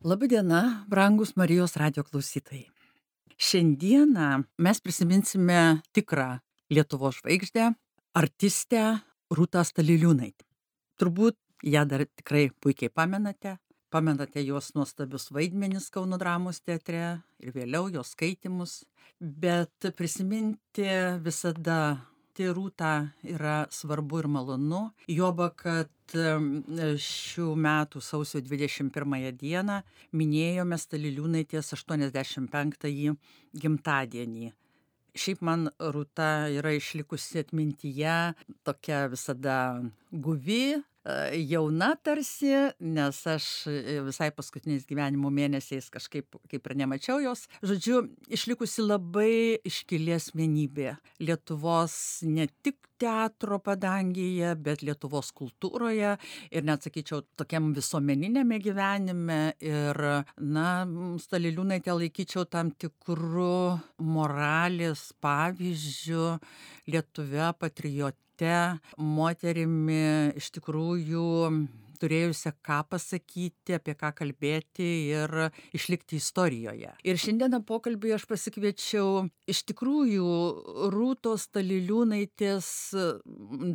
Labadiena, 0.00 0.86
brangus 0.88 1.36
Marijos 1.36 1.76
radio 1.76 2.04
klausytojai. 2.04 2.70
Šiandieną 3.36 4.44
mes 4.58 4.80
prisiminsime 4.80 5.82
tikrą 5.92 6.38
Lietuvos 6.70 7.18
žvaigždę, 7.20 7.66
artistę 8.16 8.84
Rūtą 9.28 9.60
Staliliūnaitę. 9.60 10.46
Turbūt 10.96 11.36
ją 11.62 11.84
dar 11.84 12.06
tikrai 12.06 12.48
puikiai 12.60 12.88
pamenate. 12.88 13.58
Pamenate 13.92 14.40
jos 14.40 14.72
nuostabius 14.74 15.28
vaidmenis 15.36 15.90
Kauno 15.92 16.16
dramos 16.16 16.62
teatre 16.64 17.20
ir 17.38 17.52
vėliau 17.52 17.92
jos 17.92 18.14
skaitimus. 18.16 18.84
Bet 19.20 19.92
prisiminti 19.96 20.88
visada 21.20 22.06
tai 22.40 22.54
Rūtą 22.56 22.90
yra 23.28 23.66
svarbu 23.68 24.22
ir 24.22 24.28
malonu. 24.32 24.80
Joba, 25.12 25.50
kad 25.52 25.90
šių 26.10 27.48
metų 27.60 28.00
sausio 28.00 28.40
21 28.40 29.36
dieną 29.36 29.76
minėjome 30.16 30.78
Staliliūnaitės 30.80 31.74
85-ąjį 31.76 33.12
gimtadienį. 33.60 34.52
Šiaip 35.20 35.42
man 35.44 35.68
Rūta 35.76 36.48
yra 36.54 36.72
išlikusi 36.78 37.42
atmintyje 37.44 38.16
tokia 38.64 39.04
visada 39.12 39.58
guvi, 40.10 40.80
jauna 41.36 41.94
tarsi, 42.02 42.52
nes 42.80 43.20
aš 43.26 43.46
visai 44.06 44.30
paskutiniais 44.34 44.86
gyvenimo 44.88 45.30
mėnesiais 45.34 45.90
kažkaip 45.92 46.38
kaip 46.50 46.70
ir 46.70 46.76
nemačiau 46.82 47.20
jos. 47.22 47.46
Žodžiu, 47.62 48.04
išlikusi 48.32 48.84
labai 48.86 49.32
iškilė 49.66 50.18
asmenybė 50.18 50.96
Lietuvos 51.22 51.96
ne 52.26 52.48
tik 52.64 52.89
teatro 53.00 53.58
padangėje, 53.64 54.52
bet 54.60 54.84
Lietuvos 54.84 55.32
kultūroje 55.36 56.14
ir 56.50 56.66
net 56.66 56.86
sakyčiau 56.86 57.24
tokiam 57.40 57.70
visuomeninėme 57.76 58.60
gyvenime. 58.62 59.40
Ir, 59.64 60.00
na, 60.40 60.66
Staliliūnaitę 61.24 61.96
laikyčiau 61.96 62.46
tam 62.50 62.72
tikrų 62.72 63.80
moralės 64.04 65.10
pavyzdžių 65.24 66.26
Lietuvė 66.90 67.52
patriotė 67.60 68.56
moterimi 68.96 70.32
iš 70.40 70.52
tikrųjų 70.56 71.28
turėjusią 72.00 72.52
ką 72.66 72.80
pasakyti, 72.90 73.76
apie 73.76 73.94
ką 73.98 74.12
kalbėti 74.20 74.88
ir 75.12 75.34
išlikti 75.76 76.20
istorijoje. 76.20 76.94
Ir 77.06 77.20
šiandieną 77.20 77.62
pokalbį 77.68 78.14
aš 78.16 78.26
pasikviečiau 78.30 79.26
iš 79.50 79.64
tikrųjų 79.70 80.30
Rūtos 80.94 81.48
Taliliūnaitės, 81.54 82.70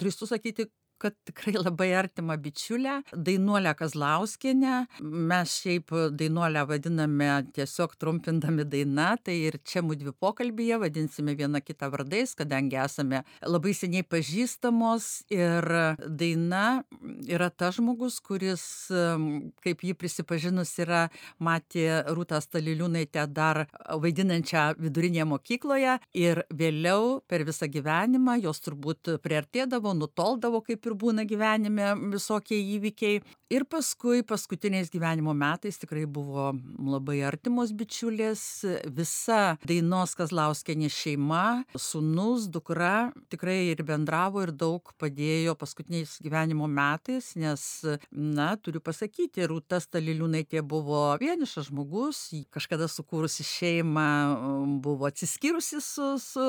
drįstu 0.01 0.29
sakyti, 0.29 0.69
kad 1.01 1.15
tikrai 1.27 1.55
labai 1.57 1.89
artima 1.97 2.37
bičiulė, 2.39 2.99
Dainuolė 3.13 3.73
Kazlauskienė. 3.77 4.75
Mes 5.01 5.55
šiaip 5.61 5.91
Dainuolę 6.15 6.65
vadiname 6.69 7.29
tiesiog 7.55 7.95
trumpindami 7.99 8.65
daina, 8.69 9.15
tai 9.21 9.37
ir 9.49 9.59
čia 9.67 9.83
mūdvi 9.85 10.15
pokalbėje 10.21 10.79
vadinsime 10.81 11.35
vieną 11.37 11.61
kitą 11.65 11.89
vardais, 11.93 12.35
kadangi 12.37 12.79
esame 12.81 13.23
labai 13.45 13.73
seniai 13.77 14.05
pažįstamos 14.07 15.09
ir 15.33 15.67
daina 16.07 16.65
yra 17.27 17.49
ta 17.51 17.71
žmogus, 17.75 18.21
kuris, 18.23 18.65
kaip 19.65 19.85
jį 19.85 19.95
prisipažinus, 19.99 20.73
yra 20.81 21.05
matė 21.43 22.03
Rūtą 22.15 22.39
Staliliūnaitę 22.43 23.25
dar 23.35 23.65
vaidinančią 23.89 24.65
vidurinėje 24.79 25.27
mokykloje 25.29 25.97
ir 26.17 26.43
vėliau 26.53 27.19
per 27.27 27.45
visą 27.47 27.69
gyvenimą 27.71 28.39
jos 28.43 28.61
turbūt 28.65 29.15
priartėdavo, 29.23 29.93
nutoldavo 29.97 30.61
kaip 30.65 30.84
ir 30.89 30.95
būna 30.99 31.25
gyvenime 31.27 31.93
visokie 32.13 32.59
įvykiai. 32.75 33.21
Ir 33.53 33.61
paskui 33.69 34.23
paskutiniais 34.25 34.89
gyvenimo 34.89 35.29
metais 35.37 35.77
tikrai 35.77 36.07
buvo 36.09 36.47
labai 36.81 37.19
artimos 37.27 37.69
bičiulės, 37.77 38.41
visa 38.89 39.59
Dainos 39.69 40.15
Kazlauskienė 40.17 40.89
šeima, 40.89 41.43
sunus, 41.77 42.47
dukra 42.49 43.11
tikrai 43.29 43.67
ir 43.69 43.83
bendravo 43.85 44.41
ir 44.41 44.49
daug 44.49 44.89
padėjo 44.97 45.53
paskutiniais 45.61 46.15
gyvenimo 46.25 46.65
metais, 46.65 47.35
nes, 47.37 47.67
na, 48.09 48.47
turiu 48.57 48.81
pasakyti, 48.81 49.45
Rūta 49.45 49.77
Staliliūnaitė 49.83 50.65
buvo 50.65 51.03
vienišas 51.21 51.69
žmogus, 51.69 52.23
kažkada 52.49 52.89
sukūrusi 52.89 53.45
šeimą, 53.45 54.07
buvo 54.81 55.05
atsiskyrusi 55.11 55.83
su, 55.85 56.15
su 56.17 56.47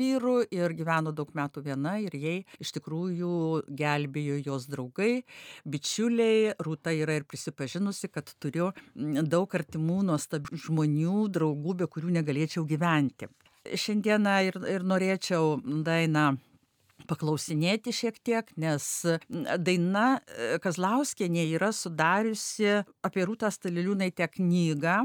vyru 0.00 0.40
ir 0.48 0.72
gyveno 0.80 1.12
daug 1.12 1.28
metų 1.36 1.66
viena 1.68 1.98
ir 2.00 2.16
jai 2.16 2.38
iš 2.56 2.72
tikrųjų 2.78 3.34
gelbėjo 3.78 4.38
jos 4.46 4.68
draugai, 4.70 5.22
bičiuliai. 5.68 6.54
Rūta 6.64 6.94
yra 6.96 7.18
ir 7.18 7.26
prisipažinusi, 7.28 8.10
kad 8.12 8.30
turiu 8.42 8.72
daug 8.94 9.54
artimų 9.54 10.02
nuostabių 10.10 10.60
žmonių, 10.66 11.20
draugų, 11.38 11.78
be 11.82 11.90
kurių 11.90 12.18
negalėčiau 12.18 12.66
gyventi. 12.68 13.30
Šiandieną 13.68 14.36
ir, 14.48 14.60
ir 14.70 14.86
norėčiau 14.86 15.58
dainą 15.84 16.30
paklausinėti 17.08 17.92
šiek 17.94 18.18
tiek, 18.24 18.48
nes 18.60 18.84
daina 19.28 20.18
Kazlauskienė 20.64 21.46
yra 21.54 21.70
sudariusi 21.74 22.80
apie 23.06 23.24
Rūtą 23.28 23.50
Staliliūnaitę 23.54 24.28
knygą 24.34 25.04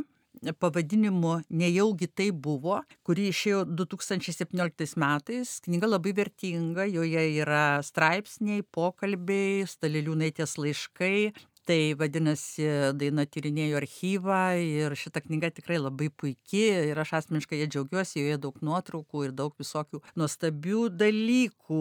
pavadinimu 0.60 1.42
Nejaugi 1.50 2.08
tai 2.08 2.30
buvo, 2.32 2.80
kuri 3.06 3.30
išėjo 3.32 3.64
2017 3.70 4.98
metais. 5.00 5.56
Knyga 5.66 5.90
labai 5.90 6.14
vertinga, 6.18 6.88
joje 6.90 7.24
yra 7.44 7.80
straipsniai, 7.86 8.66
pokalbiai, 8.76 9.64
Staliliūnaitės 9.70 10.58
laiškai, 10.60 11.34
tai 11.68 11.94
vadinasi 11.98 12.66
daina 13.00 13.26
tyrinėju 13.30 13.78
archyvą 13.80 14.40
ir 14.60 14.96
šita 15.00 15.24
knyga 15.24 15.50
tikrai 15.56 15.80
labai 15.80 16.10
puiki 16.12 16.64
ir 16.92 17.00
aš 17.00 17.14
asmeniškai 17.22 17.62
ja 17.62 17.68
džiaugiuosi, 17.72 18.20
joje 18.20 18.40
daug 18.44 18.58
nuotraukų 18.66 19.28
ir 19.28 19.36
daug 19.36 19.56
visokių 19.60 20.02
nuostabių 20.20 20.88
dalykų, 21.00 21.80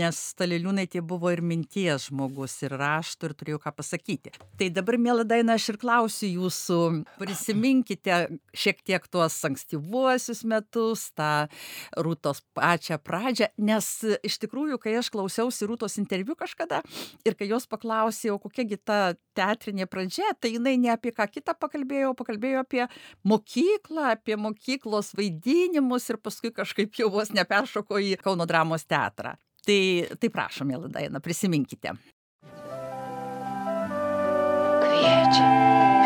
nes 0.00 0.22
Staliliūnaitė 0.32 1.02
buvo 1.06 1.30
ir 1.34 1.42
minties 1.44 2.08
žmogus, 2.10 2.56
ir 2.66 2.74
raštų, 2.80 3.30
ir 3.30 3.36
turėjau 3.38 3.60
ką 3.62 3.72
pasakyti. 3.78 4.34
Tai 4.58 4.70
dabar, 4.74 4.98
mėla 5.00 5.26
daina, 5.28 5.56
aš 5.56 5.70
ir 5.74 5.80
klausiu 5.82 6.30
jūsų, 6.32 6.80
prisiminkite 7.20 8.18
šiek 8.56 8.82
tiek 8.86 9.06
tuos 9.12 9.38
ankstyvuosius 9.46 10.42
metus, 10.48 11.08
tą 11.16 11.46
Rūtos 11.96 12.42
pačią 12.56 12.98
pradžią, 13.02 13.50
nes 13.62 13.88
iš 14.26 14.40
tikrųjų, 14.42 14.80
kai 14.82 14.96
aš 15.00 15.12
klausiausi 15.14 15.68
Rūtos 15.68 15.98
interviu 16.02 16.36
kažkada 16.38 16.82
ir 17.26 17.36
kai 17.38 17.48
jos 17.50 17.68
paklausėjau, 17.70 18.38
kokiagi 18.42 18.78
ta 18.82 18.95
ta 18.96 19.14
teatrinė 19.36 19.86
pradžia, 19.90 20.32
tai 20.40 20.54
jinai 20.54 20.76
ne 20.80 20.92
apie 20.94 21.12
ką 21.16 21.26
kitą 21.28 21.54
pakalbėjo, 21.60 22.14
pakalbėjo 22.16 22.62
apie 22.64 22.86
mokyklą, 23.28 24.12
apie 24.16 24.38
mokyklos 24.40 25.12
vaidinimus 25.18 26.08
ir 26.10 26.20
paskui 26.22 26.52
kažkaip 26.56 26.96
jau 26.96 27.10
vos 27.12 27.32
neperšoko 27.36 28.00
į 28.00 28.16
Kauno 28.22 28.46
dramos 28.48 28.86
teatrą. 28.88 29.36
Tai, 29.66 29.80
tai 30.22 30.30
prašom, 30.32 30.70
mėly 30.70 30.90
Daina, 30.94 31.20
prisiminkite. 31.20 31.96
Kviečia, 34.86 35.48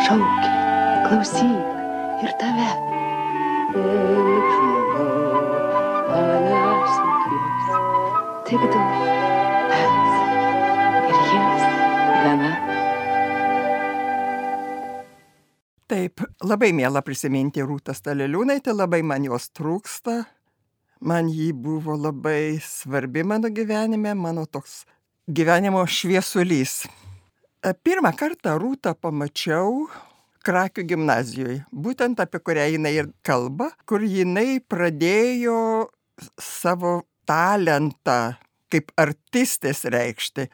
šaukia, 0.09 0.55
klausyk 1.07 2.25
ir 2.25 2.35
tave. 2.41 2.71
Eik, 3.81 4.49
žmogau, 4.57 5.45
manęs 6.11 6.97
nekvies, 7.05 7.77
tik 8.49 8.67
duok 8.73 9.40
Taip, 15.91 16.23
labai 16.47 16.69
mėla 16.71 17.01
prisiminti 17.03 17.65
Rūtą 17.67 17.91
Staliliūnaitę, 17.99 18.71
labai 18.71 19.01
man 19.03 19.25
jos 19.27 19.49
trūksta. 19.59 20.21
Man 21.03 21.27
ji 21.35 21.49
buvo 21.51 21.97
labai 21.99 22.61
svarbi 22.63 23.25
mano 23.27 23.51
gyvenime, 23.51 24.13
mano 24.15 24.45
toks 24.47 24.85
gyvenimo 25.27 25.83
šviesulys. 25.91 26.85
Pirmą 27.83 28.13
kartą 28.15 28.55
Rūtą 28.63 28.95
pamačiau 29.03 29.89
Krakių 30.47 30.87
gimnazijoje, 30.93 31.59
būtent 31.75 32.23
apie 32.23 32.39
kurią 32.39 32.69
jinai 32.77 32.95
ir 32.95 33.11
kalba, 33.27 33.73
kur 33.83 34.07
jinai 34.07 34.61
pradėjo 34.63 35.91
savo 36.39 37.01
talentą 37.27 38.37
kaip 38.71 38.95
artistės 38.95 39.83
reikšti 39.91 40.47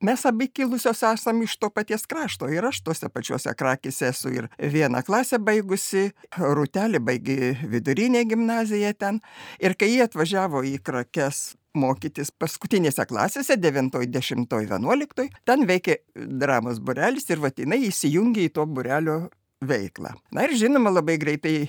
mes 0.00 0.24
abi 0.26 0.48
kilusios 0.48 1.02
esam 1.02 1.42
iš 1.42 1.56
to 1.60 1.70
paties 1.70 2.06
krašto 2.06 2.48
ir 2.48 2.64
aš 2.66 2.80
tuose 2.86 3.08
pačiuose 3.12 3.52
krakėse 3.58 4.08
esu 4.10 4.32
ir 4.32 4.48
vieną 4.58 5.02
klasę 5.06 5.38
baigusi, 5.38 6.10
Rūtelė 6.36 7.00
baigė 7.04 7.54
vidurinę 7.68 8.24
gimnaziją 8.28 8.92
ten. 8.98 9.20
Ir 9.60 9.76
kai 9.76 9.90
jie 9.92 10.04
atvažiavo 10.06 10.64
į 10.64 10.78
krakes 10.84 11.54
mokytis 11.76 12.32
paskutinėse 12.34 13.04
klasėse, 13.06 13.56
9, 13.60 14.00
10, 14.10 14.48
11, 14.50 15.28
ten 15.46 15.68
veikė 15.68 16.00
dramos 16.16 16.80
burelis 16.82 17.28
ir 17.30 17.42
vatinai 17.44 17.84
įsijungė 17.90 18.48
į 18.48 18.52
to 18.56 18.66
burelio 18.66 19.20
veiklą. 19.60 20.16
Na 20.34 20.48
ir 20.48 20.56
žinoma, 20.58 20.90
labai 20.90 21.18
greitai 21.20 21.68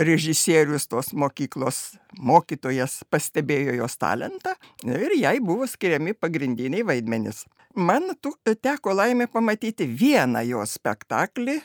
režisierius 0.00 0.88
tos 0.88 1.12
mokyklos 1.12 1.80
mokytojas 2.16 3.02
pastebėjo 3.12 3.76
jos 3.82 3.98
talentą 4.00 4.54
ir 4.84 5.12
jai 5.18 5.36
buvo 5.44 5.68
skiriami 5.68 6.16
pagrindiniai 6.16 6.86
vaidmenys. 6.88 7.44
Man 7.80 8.12
tu, 8.20 8.34
teko 8.44 8.92
laimė 8.92 9.24
pamatyti 9.32 9.86
vieną 9.88 10.42
jos 10.44 10.74
spektaklį, 10.76 11.56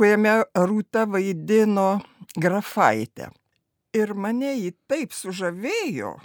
kuriame 0.00 0.40
Rūta 0.56 1.04
vaidino 1.06 2.00
grafaitę. 2.34 3.28
Ir 3.94 4.14
mane 4.14 4.54
jį 4.56 4.72
taip 4.90 5.14
sužavėjo, 5.14 6.16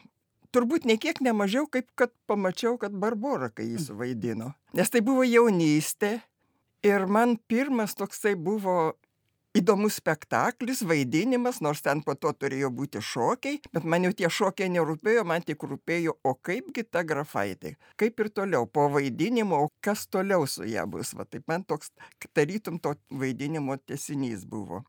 turbūt 0.53 0.88
niekiek 0.89 1.21
nemažiau, 1.21 1.68
kaip 1.69 1.92
kad 1.97 2.13
pamačiau, 2.30 2.80
kad 2.81 2.94
Barbora, 2.94 3.51
kai 3.53 3.68
jį 3.74 3.83
suvaidino. 3.88 4.51
Nes 4.77 4.89
tai 4.94 5.01
buvo 5.06 5.25
jaunystė 5.27 6.15
ir 6.86 7.06
man 7.06 7.38
pirmas 7.50 7.94
toksai 7.97 8.36
buvo 8.38 8.95
įdomus 9.56 10.00
spektaklis, 10.02 10.81
vaidinimas, 10.88 11.62
nors 11.63 11.81
ten 11.86 12.02
po 12.06 12.16
to 12.19 12.34
turėjo 12.36 12.72
būti 12.75 13.02
šokiai, 13.04 13.62
bet 13.74 13.88
man 13.88 14.07
jau 14.07 14.13
tie 14.19 14.30
šokiai 14.31 14.72
nerūpėjo, 14.74 15.24
man 15.28 15.46
tik 15.46 15.63
rūpėjo, 15.63 16.18
o 16.24 16.34
kaipgi 16.36 16.84
ta 16.84 17.06
grafaitė, 17.07 17.75
kaip 18.00 18.19
ir 18.19 18.31
toliau, 18.36 18.68
po 18.68 18.90
vaidinimo, 18.92 19.66
kas 19.86 20.06
toliau 20.12 20.48
su 20.50 20.68
ją 20.68 20.86
bus, 20.92 21.13
va 21.16 21.28
taip 21.30 21.48
man 21.52 21.63
toks, 21.63 21.94
tarytum 22.36 22.81
to 22.84 22.96
vaidinimo 23.10 23.78
tesinys 23.78 24.46
buvo. 24.46 24.84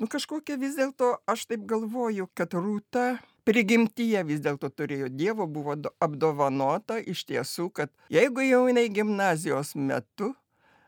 Nu 0.00 0.08
kažkokia 0.08 0.56
vis 0.56 0.78
dėlto, 0.78 1.18
aš 1.28 1.44
taip 1.50 1.66
galvoju, 1.68 2.30
kad 2.32 2.54
rūta 2.56 3.18
prigimtyje 3.44 4.22
vis 4.24 4.40
dėlto 4.40 4.70
turėjo 4.72 5.10
Dievo, 5.12 5.44
buvo 5.44 5.76
apdovanota 6.00 6.96
iš 7.00 7.26
tiesų, 7.28 7.68
kad 7.76 7.92
jeigu 8.12 8.44
jau 8.46 8.62
jinai 8.70 8.88
gimnazijos 8.88 9.74
metu, 9.76 10.32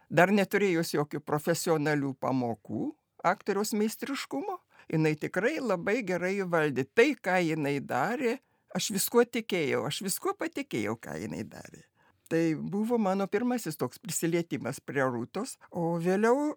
dar 0.08 0.32
neturėjus 0.32 0.94
jokių 0.96 1.20
profesionalių 1.24 2.14
pamokų, 2.20 2.92
aktoriaus 3.26 3.72
meistriškumo, 3.78 4.58
jinai 4.92 5.14
tikrai 5.20 5.58
labai 5.60 6.00
gerai 6.06 6.34
valdė. 6.44 6.86
Tai, 6.94 7.12
ką 7.16 7.38
jinai 7.46 7.78
darė, 7.84 8.38
aš 8.74 8.90
viskuo 8.96 9.24
tikėjau, 9.24 9.84
aš 9.88 10.02
viskuo 10.06 10.34
patikėjau, 10.38 10.96
ką 11.00 11.16
jinai 11.22 11.44
darė. 11.48 11.84
Tai 12.32 12.42
buvo 12.56 12.96
mano 12.96 13.26
pirmasis 13.28 13.76
toks 13.76 14.00
prisilietimas 14.00 14.80
prie 14.80 15.04
Rūtos, 15.04 15.58
o 15.70 15.98
vėliau 16.00 16.54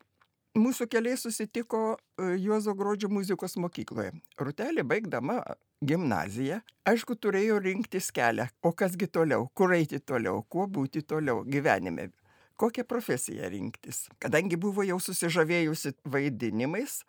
mūsų 0.56 0.88
keliai 0.88 1.18
susitiko 1.20 1.82
e, 1.96 2.36
Juozo 2.40 2.74
Grodžio 2.80 3.10
muzikos 3.12 3.58
mokykloje. 3.60 4.14
Rutelė 4.40 4.86
baigdama 4.88 5.42
gimnaziją, 5.84 6.62
aišku, 6.88 7.18
turėjo 7.20 7.60
rinktis 7.60 8.08
kelią, 8.16 8.48
o 8.64 8.72
kasgi 8.72 9.10
toliau, 9.12 9.50
kur 9.54 9.76
eiti 9.76 10.00
toliau, 10.00 10.46
kuo 10.48 10.64
būti 10.72 11.04
toliau 11.04 11.44
gyvenime 11.44 12.08
kokią 12.56 12.86
profesiją 12.88 13.50
rinktis. 13.50 14.06
Kadangi 14.20 14.58
buvo 14.58 14.84
jau 14.86 15.00
susižavėjusi 15.02 15.96
vaidinimais, 16.12 17.02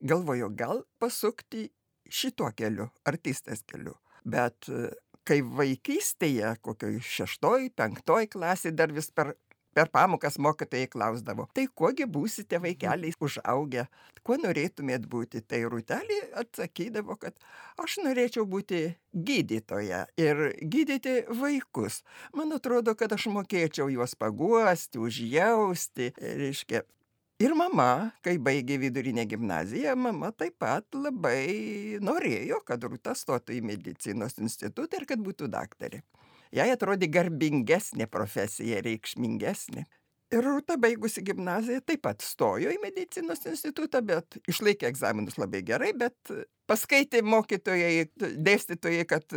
galvojo 0.00 0.50
gal 0.52 0.84
pasukti 1.00 1.68
šituo 2.08 2.52
keliu, 2.56 2.88
artistės 3.08 3.64
keliu. 3.68 3.96
Bet 4.26 4.68
e, 4.70 4.90
kai 5.26 5.40
vaikystėje, 5.42 6.56
kokioj 6.64 7.00
šeštoj, 7.02 7.70
penktoj 7.78 8.28
klasė 8.32 8.72
dar 8.76 8.94
vis 8.94 9.10
per 9.10 9.34
per 9.76 9.90
pamokas 9.92 10.38
mokytojai 10.40 10.88
klausdavo, 10.88 11.46
tai 11.52 11.66
kuogi 11.68 12.06
būsite 12.08 12.60
vaikeliai 12.62 13.12
užaugę, 13.20 13.84
kuo 14.24 14.38
norėtumėt 14.40 15.04
būti. 15.12 15.42
Tai 15.44 15.60
rūtelį 15.70 16.18
atsakydavo, 16.42 17.18
kad 17.20 17.36
aš 17.82 17.98
norėčiau 18.06 18.46
būti 18.48 18.82
gydytoja 19.12 20.06
ir 20.20 20.42
gydyti 20.62 21.18
vaikus. 21.42 22.00
Man 22.36 22.56
atrodo, 22.56 22.96
kad 22.98 23.12
aš 23.12 23.28
mokėčiau 23.36 23.90
juos 23.92 24.16
paguosti, 24.18 25.02
užjausti, 25.02 26.12
reiškia. 26.16 26.86
Ir 27.36 27.52
mama, 27.52 28.14
kai 28.24 28.38
baigė 28.40 28.78
vidurinę 28.80 29.26
gimnaziją, 29.28 29.92
mama 30.00 30.30
taip 30.32 30.54
pat 30.62 30.96
labai 30.96 31.98
norėjo, 32.00 32.62
kad 32.64 32.80
Rūta 32.88 33.12
stotų 33.12 33.58
į 33.58 33.64
medicinos 33.74 34.38
institutą 34.40 35.02
ir 35.02 35.04
kad 35.10 35.20
būtų 35.20 35.50
daktarė. 35.52 36.00
Jai 36.56 36.70
atrodė 36.72 37.10
garbingesnė 37.12 38.08
profesija, 38.08 38.80
reikšmingesnė. 38.84 39.84
Ir 40.34 40.42
Rūta 40.42 40.74
baigusi 40.80 41.22
gimnaziją 41.22 41.84
taip 41.86 42.02
pat 42.02 42.24
stojo 42.24 42.72
į 42.72 42.80
medicinos 42.82 43.44
institutą, 43.46 44.00
bet 44.02 44.38
išlaikė 44.50 44.88
egzaminus 44.88 45.36
labai 45.38 45.60
gerai, 45.66 45.92
bet 45.94 46.32
paskaitė 46.66 47.22
mokytojai, 47.22 48.08
dėstytojai, 48.18 49.04
kad 49.06 49.36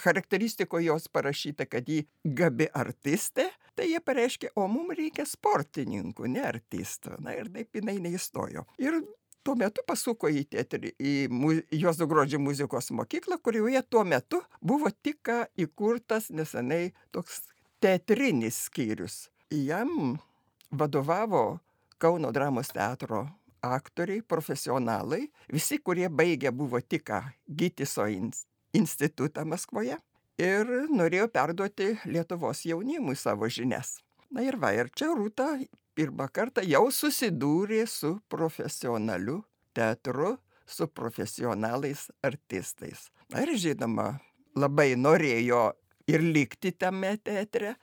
charakteristiko 0.00 0.80
jos 0.80 1.10
parašyta, 1.12 1.66
kad 1.68 1.88
ji 1.88 2.06
gabi 2.24 2.70
artistė, 2.72 3.50
tai 3.76 3.90
jie 3.90 4.00
pareiškė, 4.00 4.54
o 4.56 4.64
mums 4.72 4.96
reikia 4.96 5.26
sportininkų, 5.28 6.30
ne 6.32 6.46
artistų. 6.48 7.18
Na 7.20 7.36
ir 7.36 7.52
taip 7.52 7.76
jinai 7.76 7.98
neįstojo. 8.00 8.64
Ir 8.80 9.02
tuo 9.44 9.54
metu 9.58 9.84
pasuko 9.86 10.30
į 10.30 10.44
teatrį, 10.52 10.94
į 10.98 11.12
mu, 11.32 11.52
Juozo 11.74 12.06
Grodžio 12.10 12.40
muzikos 12.42 12.90
mokyklą, 12.94 13.38
kurioje 13.42 13.82
tuo 13.90 14.04
metu 14.04 14.42
buvo 14.60 14.90
tik 14.90 15.30
įkurtas 15.58 16.30
nesenai 16.30 16.92
toks 17.14 17.42
teatrinis 17.82 18.64
skyrius. 18.68 19.26
Jam 19.50 20.16
vadovavo 20.70 21.60
Kauno 22.02 22.32
dramos 22.34 22.72
teatro 22.74 23.28
aktoriai, 23.62 24.24
profesionalai, 24.26 25.28
visi, 25.52 25.78
kurie 25.78 26.08
baigė 26.10 26.50
buvo 26.50 26.80
tik 26.82 27.12
Gytiso 27.46 28.08
institutą 28.74 29.44
Maskvoje 29.46 30.00
ir 30.42 30.72
norėjo 30.90 31.28
perduoti 31.30 31.92
Lietuvos 32.10 32.64
jaunimui 32.66 33.14
savo 33.16 33.46
žinias. 33.46 34.00
Na 34.32 34.42
ir 34.42 34.56
va, 34.58 34.72
ir 34.74 34.90
čia 34.96 35.12
Rūta 35.14 35.52
pirmą 35.98 36.28
kartą 36.32 36.64
jau 36.66 36.86
susidūrė 36.92 37.84
su 37.90 38.16
profesionaliu 38.32 39.42
teatru, 39.76 40.36
su 40.66 40.88
profesionalais 40.88 42.08
artistais. 42.24 43.10
Na 43.32 43.44
ir 43.44 43.54
žinoma, 43.58 44.14
labai 44.56 44.92
norėjo 44.96 45.72
ir 46.10 46.24
likti 46.24 46.72
tame 46.72 47.16
teatre, 47.24 47.76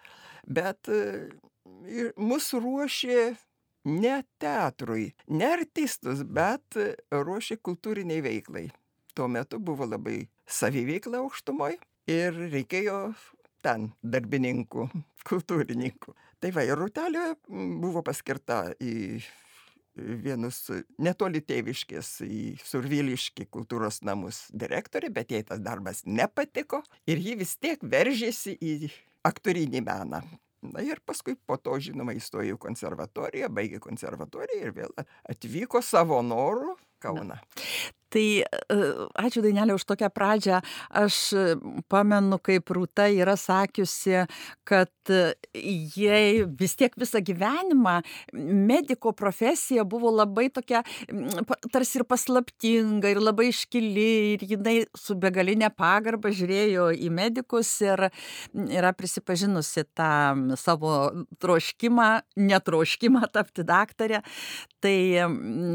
bet 0.45 0.89
mus 2.17 2.51
ruošė 2.53 3.21
ne 3.89 4.15
teatrui, 4.41 5.09
ne 5.27 5.49
artistus, 5.53 6.23
bet 6.23 6.77
ruošė 7.11 7.59
kultūriniai 7.63 8.23
veiklai. 8.25 8.67
Tuo 9.15 9.27
metu 9.27 9.59
buvo 9.59 9.87
labai 9.89 10.21
saviveikla 10.49 11.23
aukštumoje 11.23 11.79
ir 12.09 12.35
reikėjo 12.53 12.99
ten 13.65 13.89
darbininkų, 14.03 14.87
kultūrininkų. 15.29 16.15
Tai 16.39 16.51
va, 16.55 16.63
ir 16.63 16.79
Rutelė 16.79 17.33
buvo 17.49 18.01
paskirta 18.05 18.69
į 18.79 19.19
vienus 19.99 20.61
netoli 21.01 21.41
tėviškės 21.43 22.11
į 22.23 22.41
Surviliškį 22.63 23.49
kultūros 23.51 23.99
namus 24.07 24.45
direktorė, 24.55 25.09
bet 25.11 25.33
jai 25.35 25.41
tas 25.43 25.59
darbas 25.59 26.05
nepatiko 26.07 26.79
ir 27.09 27.19
ji 27.19 27.35
vis 27.41 27.57
tiek 27.59 27.83
veržėsi 27.83 28.55
į 28.55 28.91
aktorinį 29.27 29.83
meną. 29.83 30.23
Na 30.59 30.83
ir 30.83 30.99
paskui 31.07 31.37
po 31.47 31.55
to, 31.55 31.77
žinoma, 31.79 32.11
įstojo 32.15 32.57
į 32.57 32.59
konservatoriją, 32.59 33.47
baigė 33.51 33.79
konservatoriją 33.83 34.65
ir 34.67 34.73
vėl 34.75 34.95
atvyko 35.31 35.79
savo 35.83 36.19
norų 36.23 36.75
Kauną. 36.99 37.39
Tai 38.09 38.25
ačiū 39.21 39.43
Dainelė 39.45 39.75
už 39.77 39.85
tokią 39.85 40.09
pradžią. 40.09 40.59
Aš 40.97 41.17
pamenu, 41.93 42.39
kaip 42.41 42.71
Rūta 42.73 43.05
yra 43.13 43.35
sakiusi, 43.37 44.23
kad 44.65 44.89
jai 45.53 46.45
vis 46.57 46.73
tiek 46.77 46.93
visą 46.97 47.21
gyvenimą 47.25 47.99
mediko 48.33 49.13
profesija 49.17 49.85
buvo 49.85 50.09
labai 50.13 50.47
tokia, 50.53 50.81
tarsi 51.73 51.99
ir 51.99 52.05
paslaptinga, 52.09 53.11
ir 53.13 53.21
labai 53.21 53.49
iškili, 53.51 54.09
ir 54.33 54.47
jinai 54.55 54.75
su 54.97 55.17
begalinė 55.17 55.69
pagarba 55.77 56.33
žiūrėjo 56.33 56.89
į 56.97 57.11
medikus 57.13 57.75
ir 57.85 58.07
yra 58.57 58.93
prisipažinusi 58.97 59.85
tą 59.97 60.11
savo 60.57 60.95
troškimą, 61.41 62.09
netroškimą 62.41 63.29
tapti 63.37 63.65
daktarė. 63.69 64.23
Tai 64.81 64.97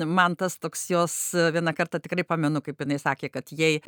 man 0.08 0.34
tas 0.40 0.58
toks 0.58 0.88
jos 0.90 1.13
vieną 1.54 1.74
kartą 1.76 2.00
tikrai 2.02 2.24
pamenu, 2.26 2.62
kaip 2.64 2.82
jinai 2.84 2.98
sakė, 3.00 3.30
kad 3.34 3.52
jei 3.54 3.80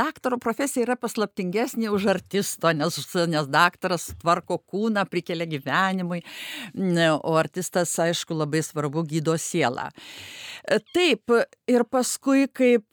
daktaro 0.00 0.38
profesija 0.42 0.84
yra 0.86 0.96
paslaptingesnė 1.00 1.90
už 1.94 2.08
artisto, 2.14 2.72
nes, 2.76 2.98
nes 3.30 3.50
daktaras 3.50 4.10
tvarko 4.20 4.60
kūną, 4.60 5.04
prikelia 5.10 5.48
gyvenimui, 5.50 6.22
o 7.16 7.36
artistas, 7.40 7.94
aišku, 8.02 8.36
labai 8.42 8.62
svarbu 8.66 9.04
gydo 9.08 9.36
sielą. 9.40 9.88
Taip, 10.94 11.32
ir 11.70 11.86
paskui, 11.88 12.46
kaip, 12.52 12.86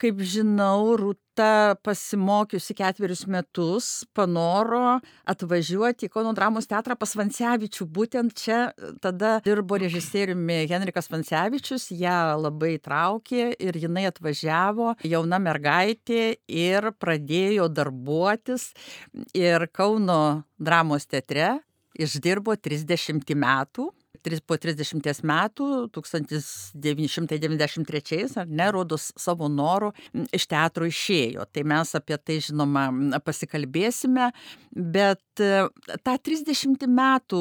kaip 0.00 0.24
žinau, 0.34 0.96
Rūta 1.00 1.29
rūta 1.40 1.76
pasimokiusi 1.82 2.74
ketverius 2.76 3.24
metus 3.26 4.04
panoro 4.14 5.00
atvažiuoti 5.28 6.06
į 6.08 6.12
kauno 6.12 6.32
dramos 6.36 6.68
teatrą 6.68 6.96
pas 6.98 7.14
vancevičių. 7.16 7.86
Būtent 7.86 8.34
čia 8.36 8.72
tada 9.00 9.40
dirbo 9.44 9.78
režisieriumi 9.80 10.66
henrikas 10.68 11.08
vancevičius 11.10 11.90
ją 11.92 12.36
labai 12.40 12.78
traukė 12.78 13.54
ir 13.58 13.76
jinai 13.76 14.06
atvažiavo 14.10 14.96
jauna 15.04 15.38
mergaitė 15.40 16.36
ir 16.48 16.92
pradėjo 17.00 17.68
darbuotis 17.68 18.72
ir 19.34 19.66
kauno 19.72 20.44
dramos 20.58 21.06
teatre 21.06 21.60
išdirbo 21.96 22.54
trisdešimtį 22.56 23.34
metų 23.34 23.90
po 24.46 24.54
30 24.60 25.24
metų, 25.26 25.66
1993, 25.96 28.20
ar 28.40 28.46
ne, 28.48 28.70
rodos 28.74 29.04
savo 29.18 29.48
norų 29.50 29.92
iš 30.36 30.46
teatro 30.50 30.84
išėjo. 30.88 31.44
Tai 31.52 31.62
mes 31.72 31.94
apie 31.98 32.16
tai, 32.18 32.36
žinoma, 32.44 32.84
pasikalbėsime, 33.24 34.26
bet 34.70 35.22
tą 36.04 36.14
30 36.28 36.86
metų, 36.90 37.40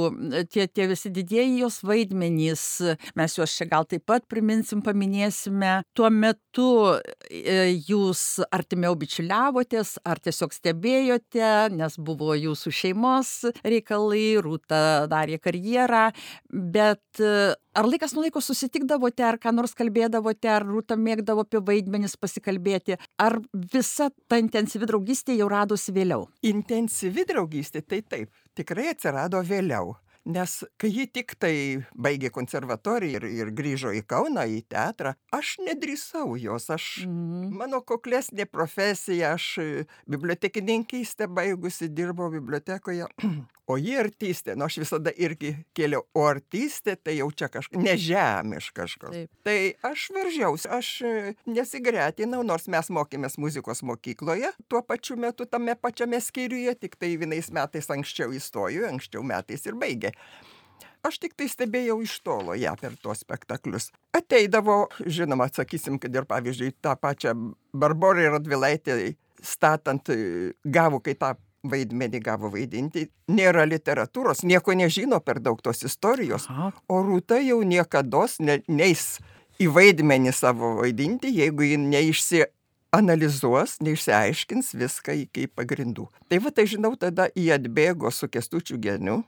tie, 0.52 0.68
tie 0.68 0.86
visi 0.90 1.10
didieji 1.14 1.62
jos 1.64 1.78
vaidmenys, 1.86 2.64
mes 3.20 3.38
juos 3.38 3.52
čia 3.58 3.66
gal 3.70 3.84
taip 3.90 4.04
pat 4.10 4.24
priminsim, 4.32 4.80
paminėsime, 4.86 5.74
tuo 5.98 6.10
metu 6.14 6.49
jūs 6.58 8.22
artimiau 8.52 8.96
bičiuliavotės, 8.98 10.00
ar 10.04 10.20
tiesiog 10.20 10.54
stebėjote, 10.54 11.70
nes 11.76 11.98
buvo 11.98 12.34
jūsų 12.34 12.72
šeimos 12.72 13.46
reikalai, 13.64 14.40
rūta 14.42 15.08
darė 15.08 15.38
karjerą, 15.38 16.12
bet 16.50 17.22
ar 17.22 17.86
laikas 17.86 18.14
nuo 18.16 18.24
laiko 18.26 18.42
susitikdavote, 18.42 19.24
ar 19.24 19.38
ką 19.38 19.54
nors 19.54 19.76
kalbėdavote, 19.78 20.50
ar 20.50 20.66
rūta 20.66 20.98
mėgdavo 20.98 21.46
apie 21.46 21.62
vaidmenis 21.62 22.18
pasikalbėti, 22.18 22.98
ar 23.20 23.40
visa 23.54 24.10
ta 24.28 24.42
intensyvi 24.42 24.90
draugystė 24.90 25.38
jau 25.38 25.50
radosi 25.52 25.94
vėliau? 25.94 26.28
Intensyvi 26.42 27.28
draugystė, 27.30 27.82
tai 27.86 28.02
taip, 28.02 28.34
tikrai 28.58 28.90
atsirado 28.96 29.44
vėliau. 29.46 29.96
Nes 30.30 30.52
kai 30.78 30.90
ji 30.94 31.08
tik 31.10 31.34
tai 31.42 31.54
baigė 31.98 32.30
konservatoriją 32.34 33.18
ir, 33.18 33.24
ir 33.34 33.52
grįžo 33.56 33.94
į 33.98 34.04
Kauną, 34.10 34.44
į 34.46 34.62
teatrą, 34.70 35.16
aš 35.34 35.56
nedrįsau 35.66 36.36
jos, 36.38 36.68
aš, 36.76 36.90
mm. 37.08 37.48
mano 37.58 37.80
kuklesnė 37.82 38.46
profesija, 38.46 39.34
aš 39.40 39.48
bibliotekininkystę 40.10 41.30
baigusi, 41.34 41.90
dirbau 41.90 42.30
bibliotekoje, 42.34 43.10
o 43.70 43.78
ji 43.78 43.96
artistė, 44.02 44.56
nu 44.58 44.66
aš 44.66 44.80
visada 44.82 45.14
irgi 45.14 45.54
kėliau, 45.78 46.04
o 46.18 46.26
artistė 46.26 46.96
tai 46.98 47.20
jau 47.20 47.30
čia 47.32 47.50
kažkas 47.54 47.82
nežemiš 47.84 48.72
kažkas. 48.76 49.16
Taip. 49.16 49.32
Tai 49.46 49.58
aš 49.92 50.06
varžiausi, 50.16 50.70
aš 50.74 50.92
nesigretinau, 51.50 52.42
nors 52.48 52.70
mes 52.72 52.90
mokėmės 52.98 53.38
muzikos 53.42 53.84
mokykloje, 53.86 54.52
tuo 54.72 54.82
pačiu 54.86 55.20
metu 55.22 55.46
tame 55.50 55.78
pačiame 55.78 56.22
skyriuje, 56.24 56.76
tik 56.82 56.98
tai 57.00 57.14
vienais 57.22 57.52
metais 57.54 57.90
anksčiau 57.94 58.34
įstojau, 58.36 58.88
anksčiau 58.90 59.26
metais 59.26 59.70
ir 59.70 59.78
baigė. 59.80 60.16
Aš 61.06 61.22
tik 61.24 61.38
tai 61.40 61.48
stebėjau 61.48 62.02
iš 62.04 62.18
tolo 62.26 62.56
ją 62.60 62.74
per 62.80 62.98
tuos 63.00 63.22
spektaklius. 63.24 63.88
Ateidavo, 64.18 64.90
žinoma, 65.08 65.48
atsakysim, 65.48 65.96
kad 66.02 66.12
ir 66.12 66.28
pavyzdžiui 66.28 66.74
tą 66.84 66.98
pačią 67.00 67.32
Barborą 67.72 68.34
Radvilaitę 68.34 68.98
statant 69.40 70.12
gavo, 70.68 71.00
kai 71.00 71.16
tą 71.16 71.38
vaidmenį 71.64 72.22
gavo 72.24 72.50
vaidinti, 72.54 73.08
nėra 73.32 73.66
literatūros, 73.68 74.44
nieko 74.48 74.74
nežino 74.78 75.20
per 75.24 75.42
daug 75.44 75.60
tos 75.62 75.84
istorijos, 75.84 76.48
Aha. 76.50 76.72
o 76.88 77.02
Rūta 77.04 77.40
jau 77.44 77.60
niekada 77.64 78.26
ne, 78.40 78.62
neis 78.68 79.20
į 79.60 79.68
vaidmenį 79.76 80.34
savo 80.36 80.76
vaidinti, 80.80 81.32
jeigu 81.36 81.68
ji 81.68 81.78
neišsianalizuos, 81.84 83.80
neišsiaiškins 83.84 84.74
viską 84.80 85.18
iki 85.26 85.48
pagrindų. 85.52 86.08
Tai 86.32 86.40
va 86.46 86.54
tai 86.56 86.68
žinau, 86.72 86.96
tada 86.96 87.28
jie 87.36 87.52
atbėgo 87.56 88.12
su 88.12 88.32
kestučiu 88.32 88.80
geniu 88.80 89.24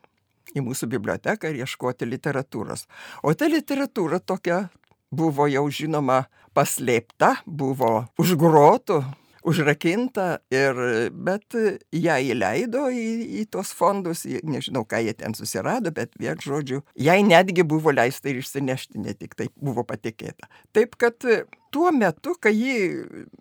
į 0.56 0.64
mūsų 0.64 0.88
biblioteką 0.92 1.52
ir 1.52 1.64
ieškoti 1.66 2.08
literatūros. 2.08 2.88
O 3.24 3.34
ta 3.36 3.48
literatūra 3.52 4.20
tokia 4.20 4.70
buvo 5.12 5.48
jau 5.52 5.66
žinoma 5.72 6.26
paslėpta, 6.56 7.36
buvo 7.46 8.08
užgrotų, 8.20 9.02
užrakinta 9.48 10.28
ir 10.54 10.78
bet 11.12 11.56
ją 11.96 12.18
įleido 12.32 12.88
į, 12.94 13.08
į 13.42 13.46
tuos 13.54 13.74
fondus, 13.78 14.26
nežinau, 14.26 14.84
ką 14.86 15.02
jie 15.06 15.16
ten 15.18 15.36
susirado, 15.38 15.94
bet 15.96 16.14
vien 16.22 16.40
žodžiu, 16.42 16.82
jai 16.96 17.22
netgi 17.26 17.66
buvo 17.68 17.94
leista 17.96 18.32
ir 18.32 18.42
išsinešti, 18.42 19.02
ne 19.02 19.16
tik 19.18 19.36
tai 19.40 19.50
buvo 19.58 19.86
patikėta. 19.88 20.50
Taip 20.76 20.98
kad 21.02 21.26
tuo 21.72 21.92
metu, 21.96 22.36
kai 22.40 22.52
ji, 22.54 22.78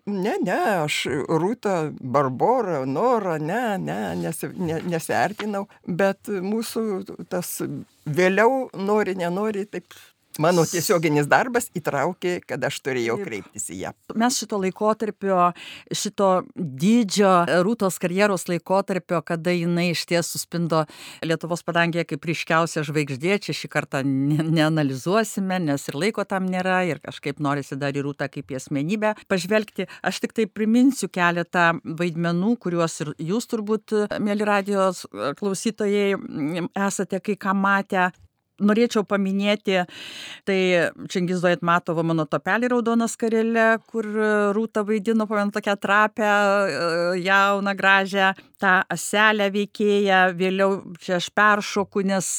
ne, 0.07 0.35
ne, 0.43 0.59
aš 0.85 1.03
Rūta, 1.27 1.75
Barbora, 1.99 2.81
Nora, 2.87 3.37
ne, 3.39 3.77
ne, 3.81 3.99
nes, 4.21 4.43
ne 4.55 4.79
nesiartinau, 4.87 5.65
bet 5.85 6.31
mūsų 6.31 6.85
tas 7.31 7.57
vėliau 8.05 8.69
nori, 8.79 9.17
nenori, 9.19 9.65
taip 9.69 9.91
Mano 10.39 10.63
tiesioginis 10.63 11.27
darbas 11.27 11.67
įtraukė, 11.75 12.37
kad 12.47 12.63
aš 12.63 12.77
turėjau 12.85 13.17
kreiptis 13.19 13.67
į 13.73 13.79
ją. 13.81 13.91
Mes 14.19 14.37
šito 14.39 14.59
laikotarpio, 14.61 15.49
šito 15.91 16.29
didžio 16.55 17.31
Rūtos 17.65 17.99
karjeros 17.99 18.47
laikotarpio, 18.47 19.19
kada 19.27 19.51
jinai 19.51 19.89
iš 19.91 20.05
ties 20.07 20.31
suspindo 20.31 20.85
Lietuvos 21.25 21.65
padangėje 21.67 22.07
kaip 22.13 22.29
ryškiausia 22.31 22.85
žvaigždė, 22.87 23.37
čia 23.43 23.57
šį 23.57 23.71
kartą 23.73 24.03
ne, 24.07 24.39
neanalizuosime, 24.47 25.59
nes 25.67 25.87
ir 25.91 25.99
laiko 25.99 26.23
tam 26.27 26.47
nėra 26.51 26.81
ir 26.87 27.03
kažkaip 27.03 27.43
norisi 27.43 27.75
dar 27.79 27.91
į 27.91 28.05
Rūtą 28.07 28.31
kaip 28.31 28.55
į 28.55 28.61
asmenybę 28.61 29.13
pažvelgti. 29.31 29.89
Aš 30.07 30.23
tik 30.23 30.37
tai 30.37 30.47
priminsiu 30.47 31.11
keletą 31.11 31.73
vaidmenų, 31.83 32.55
kuriuos 32.63 32.99
ir 33.03 33.13
jūs 33.31 33.51
turbūt, 33.51 33.97
mėly 34.23 34.47
radijos 34.47 35.03
klausytojai, 35.11 36.15
esate 36.87 37.19
kai 37.19 37.39
ką 37.39 37.57
matę 37.57 38.11
norėčiau 38.61 39.03
paminėti, 39.07 39.81
tai 40.47 40.57
Čengizo 41.11 41.49
Aitmatovo 41.49 42.03
mano 42.05 42.25
topelį 42.29 42.71
raudonas 42.71 43.17
karelė, 43.19 43.67
kur 43.91 44.07
Rūta 44.55 44.85
vaidino, 44.87 45.27
pamenu, 45.29 45.53
tokią 45.55 45.75
trapę, 45.81 46.31
jauną, 47.21 47.75
gražią, 47.77 48.31
tą 48.61 48.73
aselę 48.93 49.49
veikėją, 49.53 50.21
vėliau 50.37 50.77
čia 51.01 51.17
aš 51.17 51.31
peršoku, 51.35 52.03
nes 52.05 52.29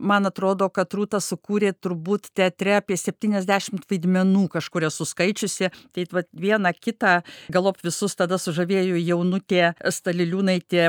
man 0.00 0.28
atrodo, 0.28 0.68
kad 0.72 0.92
Rūta 0.92 1.20
sukūrė 1.22 1.72
turbūt 1.80 2.30
teatre 2.36 2.76
apie 2.80 2.98
70 3.00 3.88
vaidmenų 3.90 4.46
kažkur 4.52 4.88
esu 4.88 5.06
skaičiusi, 5.08 5.70
tai 5.94 6.06
va, 6.12 6.24
vieną 6.32 6.74
kitą, 6.76 7.18
galop 7.52 7.80
visus 7.84 8.16
tada 8.18 8.38
sužavėjau 8.40 9.00
jaunutė 9.00 9.72
Staliliūnaitė 9.92 10.88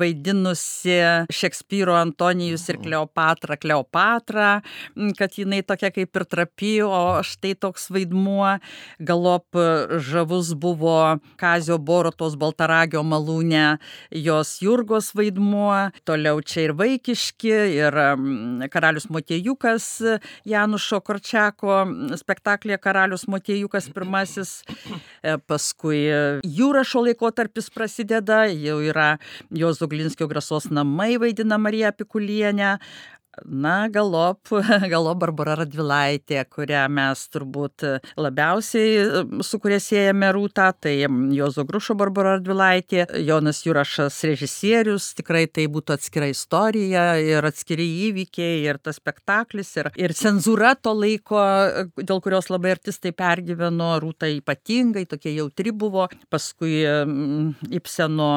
vaidinusi 0.00 0.98
Šekspyro 1.34 1.96
Antonijus 1.98 2.66
ir 2.72 2.80
Kleopatra. 2.82 3.58
Kleopatra 3.60 4.13
teatrą, 4.14 4.60
kad 5.18 5.38
jinai 5.38 5.62
tokia 5.62 5.90
kaip 5.90 6.16
ir 6.16 6.24
trapi, 6.24 6.82
o 6.82 7.22
štai 7.22 7.54
toks 7.58 7.90
vaidmuo. 7.90 8.58
Galop 8.98 9.46
žavus 9.98 10.54
buvo 10.54 11.18
Kazio 11.36 11.78
Borotos 11.78 12.36
Baltaragio 12.36 13.02
malūnė, 13.02 13.78
jos 14.10 14.60
Jurgos 14.62 15.12
vaidmuo, 15.14 15.90
toliau 16.04 16.40
čia 16.42 16.68
ir 16.68 16.74
vaikiški, 16.78 17.54
ir 17.78 17.98
karalius 18.70 19.08
Motiejukas 19.10 20.02
Janušo 20.48 21.00
Korčiako 21.04 21.82
spektaklėje 22.20 22.78
Karalius 22.82 23.26
Motiejukas 23.28 23.88
pirmasis, 23.94 24.62
e, 25.22 25.36
paskui 25.38 26.04
Jūrašo 26.44 27.04
laikotarpis 27.08 27.70
prasideda, 27.74 28.44
jau 28.50 28.80
yra 28.84 29.16
jos 29.50 29.80
Zuglinskio 29.80 30.28
grasos 30.30 30.70
namai 30.70 31.16
vaidina 31.20 31.58
Marija 31.58 31.92
Pikulienė, 31.92 32.76
na 33.44 33.88
galop 33.88 34.52
galop 34.92 35.20
barbora 35.24 35.56
radvilaitė 35.62 36.44
kurią 36.50 36.84
mes 36.92 37.24
turbūt 37.34 37.86
labiausiai 38.20 39.42
su 39.46 39.60
kuria 39.62 39.80
siejame 39.82 40.30
rūtą 40.36 40.70
tai 40.86 40.94
juozo 41.36 41.66
grušo 41.68 41.96
barbora 41.98 42.36
radvilaitė 42.38 43.06
jonas 43.26 43.64
jurašas 43.66 44.20
režisierius 44.28 45.12
tikrai 45.18 45.46
tai 45.46 45.66
būtų 45.72 45.98
atskira 45.98 46.30
istorija 46.32 47.06
ir 47.22 47.44
atskiri 47.46 47.86
įvykiai 48.08 48.62
ir 48.68 48.80
tas 48.82 49.00
spektaklis 49.00 49.74
ir 49.80 49.90
ir 50.00 50.14
cenzūra 50.16 50.74
to 50.80 50.94
laiko 50.96 51.42
dėl 51.96 52.20
kurios 52.24 52.50
labai 52.52 52.74
artistai 52.76 53.12
pergyveno 53.16 53.94
rūta 54.02 54.28
ypatingai 54.30 55.04
tokia 55.08 55.32
jautri 55.38 55.72
buvo. 55.74 56.06
Paskui 56.32 56.82
ibseno 57.78 58.30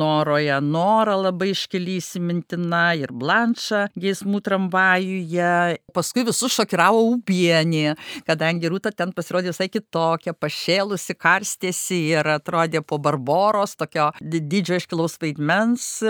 noroje 0.00 0.60
nora 0.64 1.16
labai 1.20 1.50
iškili 1.54 1.98
įsimintina 2.00 2.84
ir 3.00 3.12
blanša 3.16 3.86
geismų 4.00 4.29
jausmų 4.30 4.40
tramvajuje. 4.42 5.78
Paskui 5.92 6.24
visus 6.24 6.54
šokiravo 6.54 7.02
ubienė, 7.10 7.96
kadangi 8.26 8.70
Rūta 8.70 8.92
ten 8.94 9.12
pasirodė 9.12 9.50
visai 9.50 9.68
kitokia, 9.68 10.32
pašėlusi, 10.32 11.16
karstėsi 11.18 12.10
ir 12.14 12.26
atrodė 12.26 12.82
po 12.82 12.98
Barboros, 12.98 13.76
tokio 13.76 14.12
didžio 14.20 14.78
iškilaus 14.78 15.18
vaidmens. 15.20 16.02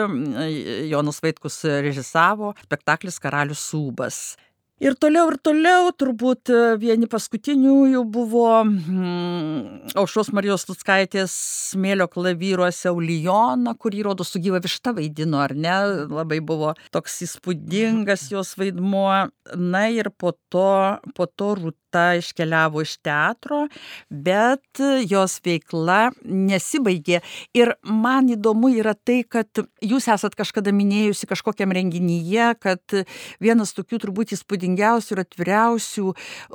Jonas 0.91 1.21
Vaitkus 1.23 1.65
režisavo 1.65 2.55
spektaklis 2.65 3.19
Karalius 3.19 3.65
Sūbas. 3.71 4.37
Ir 4.81 4.95
toliau 4.97 5.29
ir 5.29 5.37
toliau, 5.45 5.91
turbūt 5.93 6.49
e, 6.49 6.59
vieni 6.81 7.05
paskutiniųjų 7.11 8.01
buvo 8.09 8.47
mm, 8.65 9.93
Aušos 10.01 10.31
Marijos 10.33 10.65
Lutskaitės 10.71 11.35
smėlio 11.75 12.07
klavyruose 12.09 12.89
Aulijona, 12.89 13.75
kurį 13.77 14.07
rodo 14.09 14.25
su 14.25 14.41
gyva 14.41 14.63
višta 14.65 14.95
vaidino, 14.97 15.43
ar 15.45 15.53
ne? 15.53 15.75
Labai 16.09 16.41
buvo 16.41 16.73
toks 16.97 17.19
įspūdingas 17.29 18.25
jos 18.33 18.55
vaidmuo. 18.57 19.29
Na 19.61 19.85
ir 19.93 20.09
po 20.17 20.33
to, 20.49 20.97
po 21.13 21.27
to 21.29 21.51
Rūta 21.59 22.15
iškeliavo 22.17 22.81
iš 22.87 22.97
teatro, 23.05 23.65
bet 24.09 24.81
jos 25.11 25.37
veikla 25.45 26.15
nesibaigė. 26.25 27.21
Ir 27.59 27.75
man 27.85 28.31
įdomu 28.33 28.71
yra 28.79 28.95
tai, 28.95 29.21
kad 29.29 29.61
jūs 29.83 30.09
esat 30.09 30.39
kažkada 30.39 30.73
minėjusi 30.73 31.29
kažkokiam 31.29 31.75
renginyje, 31.75 32.53
kad 32.63 32.99
vienas 33.43 33.75
tokių 33.77 34.01
turbūt 34.07 34.39
įspūdingiausių 34.71 35.15
ir 35.15 35.23
atviriausių 35.25 36.12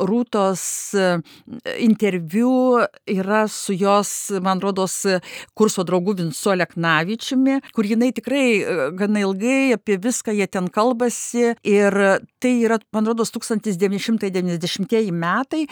Rūtos 0.08 0.64
e, 0.96 1.22
interviu 1.84 2.80
yra 3.08 3.48
su 3.48 3.74
jos, 3.74 4.32
man 4.42 4.60
rodos, 4.60 5.06
kurso 5.56 5.84
draugu 5.84 6.16
Vinsu 6.16 6.52
Aleknavičiumi, 6.52 7.62
kur 7.74 7.86
jinai 7.86 8.12
tikrai 8.14 8.62
e, 8.62 8.92
gana 8.96 9.24
ilgai 9.24 9.76
apie 9.76 9.98
viską 9.98 10.34
jie 10.36 10.48
ten 10.48 10.70
kalbasi. 10.70 11.56
Ir 11.64 11.94
tai 12.40 12.54
yra 12.64 12.80
man 12.94 13.06
rodos, 13.06 13.32
1990 13.32 15.12
metai. 15.12 15.66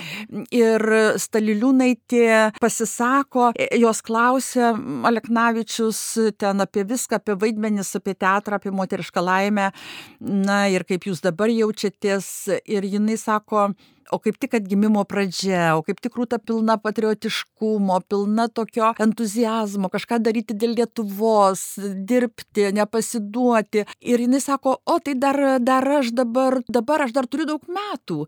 Ir 0.52 0.82
Staliliūnaitė 1.20 2.60
pasisako, 2.62 3.52
jos 3.78 4.02
klausia 4.04 4.74
Aleknavičius 5.08 6.02
ten 6.38 6.64
apie 6.64 6.86
viską, 6.88 7.20
apie 7.20 7.38
vaidmenis, 7.40 7.96
apie 7.98 8.16
teatrą, 8.16 8.58
apie 8.58 8.74
moterišką 8.74 9.24
laimę, 9.24 9.72
na 10.20 10.64
ir 10.72 10.86
kaip 10.88 11.08
jūs 11.08 11.22
dabar 11.24 11.52
jaučiatės 11.52 12.33
ir 12.66 12.86
jinai 12.94 13.18
sako, 13.18 13.70
o 14.14 14.20
kaip 14.22 14.38
tik 14.42 14.54
atgimimo 14.60 15.04
pradžia, 15.10 15.74
o 15.78 15.84
kaip 15.86 16.00
tik 16.04 16.18
rūta 16.20 16.38
pilna 16.38 16.78
patriotiškumo, 16.82 18.00
pilna 18.10 18.48
tokio 18.54 18.92
entuzijazmo, 19.04 19.90
kažką 19.94 20.20
daryti 20.24 20.56
dėl 20.58 20.76
Lietuvos, 20.78 21.64
dirbti, 22.10 22.70
nepasiduoti. 22.78 23.86
Ir 24.06 24.24
jinai 24.26 24.42
sako, 24.44 24.78
o 24.86 24.98
tai 25.04 25.16
dar, 25.20 25.40
dar 25.64 25.88
aš 26.00 26.14
dabar, 26.16 26.60
dabar 26.68 27.06
aš 27.08 27.16
dar 27.16 27.30
turiu 27.30 27.48
daug 27.50 27.66
metų. 27.70 28.24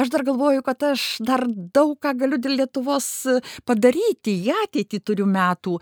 Aš 0.00 0.12
dar 0.12 0.24
galvoju, 0.26 0.64
kad 0.66 0.84
aš 0.92 1.06
dar 1.24 1.46
daug 1.48 1.96
ką 2.00 2.14
galiu 2.20 2.40
dėl 2.40 2.58
Lietuvos 2.60 3.08
padaryti, 3.68 4.36
į 4.46 4.54
ateitį 4.64 5.02
turiu 5.04 5.28
metų. 5.30 5.78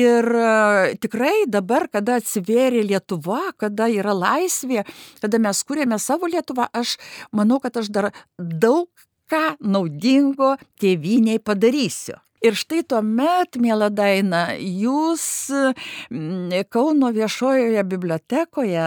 Ir 0.00 0.26
e, 0.26 0.96
tikrai 1.02 1.46
dabar, 1.50 1.88
kada 1.92 2.18
atsivėrė 2.20 2.84
Lietuva, 2.86 3.42
kada 3.60 3.90
yra 3.90 4.14
laisvė, 4.16 4.84
kada 5.22 5.40
mes 5.42 5.62
kūrėme 5.66 5.98
savo 6.02 6.30
Lietuvą, 6.30 6.68
aš 6.76 6.96
manau, 7.34 7.60
kad 7.62 7.80
aš 7.80 7.90
dar 7.94 8.10
daug 8.38 8.88
ką 9.30 9.44
naudingo 9.60 10.56
tėviniai 10.80 11.40
padarysiu. 11.42 12.18
Ir 12.40 12.56
štai 12.56 12.80
tuomet, 12.88 13.58
mėla 13.60 13.90
Daina, 13.92 14.54
jūs 14.56 15.24
mm, 15.52 16.64
Kauno 16.72 17.10
viešojoje 17.12 17.84
bibliotekoje 17.84 18.86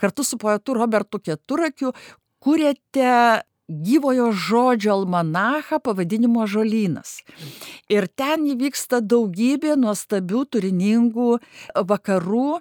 kartu 0.00 0.24
su 0.24 0.38
poetu 0.40 0.76
Robertu 0.76 1.20
Keturakiu 1.20 1.92
kūrėte 2.44 3.10
gyvojo 3.68 4.30
žodžio 4.32 4.92
almanachą 4.92 5.80
pavadinimu 5.80 6.46
Žolynas. 6.46 7.22
Ir 7.92 8.08
ten 8.08 8.44
įvyksta 8.52 9.00
daugybė 9.00 9.78
nuostabių, 9.80 10.44
turiningų 10.52 11.30
vakarų 11.88 12.60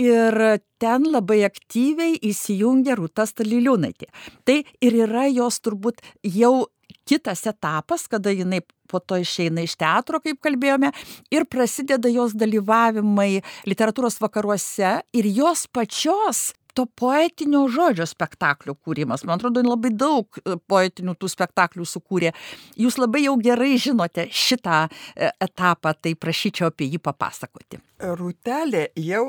ir 0.00 0.40
ten 0.80 1.06
labai 1.06 1.44
aktyviai 1.46 2.18
įsijungia 2.30 2.98
Rūta 2.98 3.28
Staliliūnaitė. 3.28 4.10
Tai 4.44 4.60
ir 4.82 5.00
yra 5.06 5.28
jos 5.30 5.60
turbūt 5.62 6.02
jau 6.26 6.66
kitas 7.06 7.46
etapas, 7.46 8.06
kada 8.10 8.32
jinai 8.34 8.60
po 8.90 8.98
to 8.98 9.20
išeina 9.22 9.62
iš 9.62 9.76
teatro, 9.78 10.18
kaip 10.22 10.40
kalbėjome, 10.42 10.90
ir 11.30 11.46
prasideda 11.46 12.10
jos 12.10 12.34
dalyvavimai 12.38 13.42
literatūros 13.70 14.18
vakaruose 14.22 14.96
ir 15.14 15.30
jos 15.30 15.68
pačios 15.70 16.50
to 16.74 16.86
poetinio 16.86 17.64
žodžio 17.72 18.06
spektaklio 18.08 18.74
kūrimas. 18.74 19.24
Man 19.26 19.38
atrodo, 19.38 19.62
labai 19.66 19.92
daug 19.94 20.40
e, 20.40 20.56
poetinių 20.70 21.16
tų 21.20 21.30
spektaklių 21.32 21.86
sukūrė. 21.88 22.34
Jūs 22.80 22.98
labai 23.00 23.24
jau 23.26 23.36
gerai 23.40 23.74
žinote 23.80 24.28
šitą 24.30 24.84
e, 24.86 25.30
etapą, 25.40 25.94
tai 25.94 26.14
prašyčiau 26.18 26.70
apie 26.70 26.90
jį 26.92 27.02
papasakoti. 27.02 27.80
Rūtelė 28.20 28.88
jau 29.00 29.24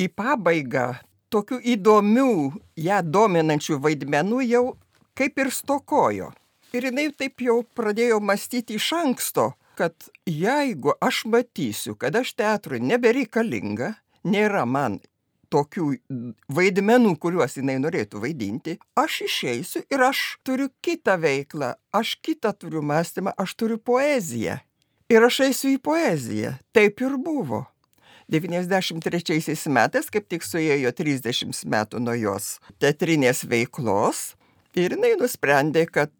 į 0.00 0.08
pabaigą 0.14 0.88
tokių 1.34 1.60
įdomių, 1.74 2.30
ją 2.78 3.02
dominančių 3.02 3.80
vaidmenų 3.82 4.40
jau 4.46 4.64
kaip 5.18 5.38
ir 5.42 5.50
stokojo. 5.54 6.30
Ir 6.74 6.88
jinai 6.90 7.10
taip 7.14 7.42
jau 7.42 7.60
pradėjo 7.78 8.18
mąstyti 8.22 8.78
iš 8.78 8.90
anksto, 8.98 9.52
kad 9.78 9.94
jeigu 10.26 10.94
aš 11.02 11.24
matysiu, 11.30 11.94
kad 11.98 12.14
aš 12.18 12.34
teatrui 12.38 12.80
nebereikalinga, 12.82 13.92
nėra 14.26 14.64
man 14.66 14.98
tokių 15.54 15.88
vaidmenų, 16.58 17.14
kuriuos 17.22 17.58
jinai 17.58 17.76
norėtų 17.82 18.22
vaidinti, 18.24 18.76
aš 18.98 19.22
išeisiu 19.28 19.84
ir 19.92 20.06
aš 20.08 20.22
turiu 20.46 20.70
kitą 20.84 21.16
veiklą, 21.22 21.74
aš 21.94 22.16
kitą 22.24 22.54
turiu 22.58 22.82
mąstymą, 22.82 23.34
aš 23.38 23.54
turiu 23.60 23.78
poeziją. 23.78 24.58
Ir 25.12 25.26
aš 25.26 25.42
eisiu 25.46 25.74
į 25.74 25.78
poeziją. 25.84 26.56
Taip 26.74 27.02
ir 27.04 27.18
buvo. 27.20 27.66
93 28.32 29.68
metais, 29.68 30.08
kaip 30.08 30.30
tik 30.32 30.46
suėjo 30.46 30.90
30 30.96 31.66
metų 31.68 32.00
nuo 32.00 32.14
jos 32.16 32.56
teatrinės 32.80 33.44
veiklos, 33.44 34.32
ir 34.74 34.96
jinai 34.96 35.12
nusprendė, 35.20 35.84
kad 35.86 36.10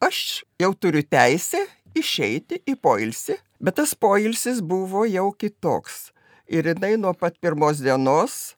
aš 0.00 0.42
jau 0.60 0.72
turiu 0.72 1.04
teisę 1.04 1.60
išeiti 1.96 2.62
į 2.64 2.78
poilsį, 2.80 3.36
bet 3.60 3.76
tas 3.76 3.92
poilsis 3.94 4.62
buvo 4.64 5.04
jau 5.04 5.28
kitoks. 5.36 6.08
Ir 6.50 6.66
jinai 6.72 6.96
nuo 6.98 7.12
pat 7.14 7.36
pirmos 7.38 7.82
dienos 7.84 8.56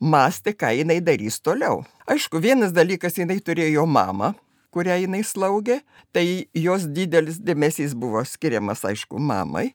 mąstė, 0.00 0.54
ką 0.56 0.72
jinai 0.80 1.00
darys 1.04 1.40
toliau. 1.40 1.84
Aišku, 2.10 2.40
vienas 2.42 2.74
dalykas, 2.74 3.18
jinai 3.18 3.40
turėjo 3.40 3.86
mamą, 3.86 4.34
kurią 4.74 4.98
jinai 5.04 5.22
slaugė, 5.24 5.80
tai 6.12 6.46
jos 6.54 6.86
didelis 6.90 7.38
dėmesys 7.40 7.94
buvo 7.98 8.24
skiriamas, 8.26 8.84
aišku, 8.84 9.20
mamai, 9.22 9.72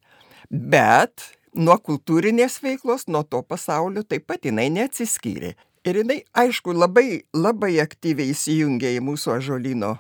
bet 0.50 1.32
nuo 1.56 1.78
kultūrinės 1.80 2.60
veiklos, 2.64 3.08
nuo 3.08 3.24
to 3.24 3.42
pasaulio 3.42 4.04
taip 4.04 4.28
pat 4.30 4.46
jinai 4.46 4.70
neatsiskyrė. 4.74 5.56
Ir 5.88 6.02
jinai, 6.02 6.22
aišku, 6.36 6.76
labai, 6.76 7.24
labai 7.34 7.78
aktyviai 7.82 8.34
įsijungė 8.34 8.92
į 8.98 9.04
mūsų 9.06 9.38
ažolino, 9.38 9.96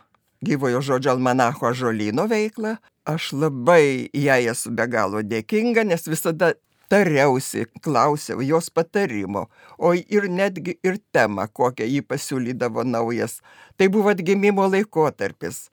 gyvojo 0.45 0.81
žodžio 0.83 1.15
almanacho 1.15 1.69
ažolino 1.71 2.27
veiklą. 2.29 2.77
Aš 3.09 3.31
labai 3.33 4.09
jai 4.13 4.43
esu 4.51 4.69
be 4.75 4.85
galo 4.91 5.23
dėkinga, 5.25 5.87
nes 5.87 6.03
visada 6.05 6.51
tariausi, 6.89 7.65
klausiau 7.83 8.41
jos 8.45 8.69
patarimo, 8.73 9.47
o 9.77 9.93
ir 9.93 10.27
netgi 10.29 10.77
ir 10.83 10.97
temą, 11.13 11.47
kokią 11.53 11.87
jį 11.87 12.01
pasiūlydavo 12.09 12.85
naujas. 12.87 13.39
Tai 13.77 13.89
buvo 13.93 14.13
atgimimo 14.13 14.67
laikotarpis. 14.69 15.67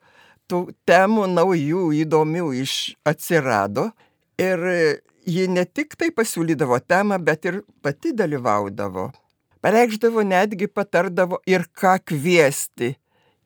Tų 0.47 0.69
temų 0.87 1.25
naujų, 1.33 1.89
įdomių 2.05 2.51
iš 2.61 2.73
atsirado 3.07 3.89
ir 4.39 4.63
ji 5.27 5.47
ne 5.51 5.65
tik 5.65 5.97
tai 5.99 6.11
pasiūlydavo 6.15 6.79
temą, 6.87 7.19
bet 7.19 7.49
ir 7.49 7.61
pati 7.83 8.13
dalyvaudavo. 8.15 9.09
Pareikšdavo 9.61 10.23
netgi 10.23 10.69
patardavo 10.69 11.41
ir 11.49 11.65
ką 11.75 11.97
kviesti 12.05 12.93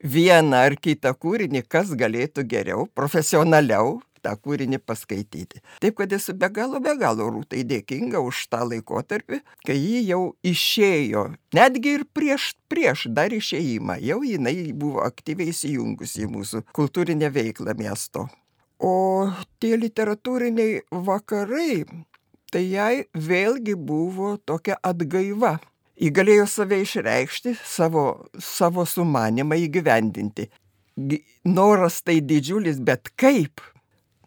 vieną 0.02 0.60
ar 0.68 0.76
kitą 0.76 1.14
kūrinį, 1.18 1.64
kas 1.66 1.90
galėtų 1.98 2.44
geriau, 2.46 2.86
profesionaliau 2.94 4.00
tą 4.24 4.34
kūrinį 4.38 4.80
paskaityti. 4.86 5.62
Taip 5.82 5.98
kad 6.00 6.12
esu 6.16 6.34
be 6.38 6.48
galo, 6.54 6.80
be 6.82 6.94
galo 7.00 7.28
rūtai 7.32 7.64
dėkinga 7.68 8.22
už 8.22 8.44
tą 8.52 8.62
laikotarpį, 8.70 9.40
kai 9.66 9.76
ji 9.78 10.04
jau 10.08 10.22
išėjo, 10.46 11.26
netgi 11.56 11.96
ir 11.98 12.06
prieš, 12.14 12.52
prieš 12.72 13.08
dar 13.14 13.34
išėjimą, 13.34 13.98
jau 14.02 14.20
jinai 14.26 14.56
buvo 14.72 15.02
aktyviai 15.06 15.52
įsijungusi 15.52 16.26
į 16.26 16.30
mūsų 16.36 16.64
kultūrinę 16.76 17.32
veiklą 17.34 17.76
miesto. 17.78 18.28
O 18.82 19.30
tie 19.62 19.76
literatūriniai 19.78 20.80
vakarai, 20.90 21.84
tai 22.50 22.64
jai 22.66 23.04
vėlgi 23.14 23.76
buvo 23.78 24.36
tokia 24.42 24.78
atgaiva. 24.82 25.60
Ji 26.02 26.10
galėjo 26.10 26.48
save 26.50 26.80
išreikšti, 26.82 27.52
savo, 27.62 28.26
savo 28.42 28.82
sumanimą 28.88 29.60
įgyvendinti. 29.68 30.48
Noras 31.46 32.00
tai 32.02 32.18
didžiulis, 32.20 32.80
bet 32.82 33.12
kaip? 33.14 33.62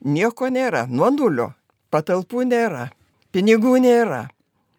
Nieko 0.01 0.49
nėra, 0.51 0.86
nuo 0.89 1.12
nulio, 1.13 1.51
patalpų 1.93 2.45
nėra, 2.49 2.89
pinigų 3.36 3.77
nėra, 3.84 4.25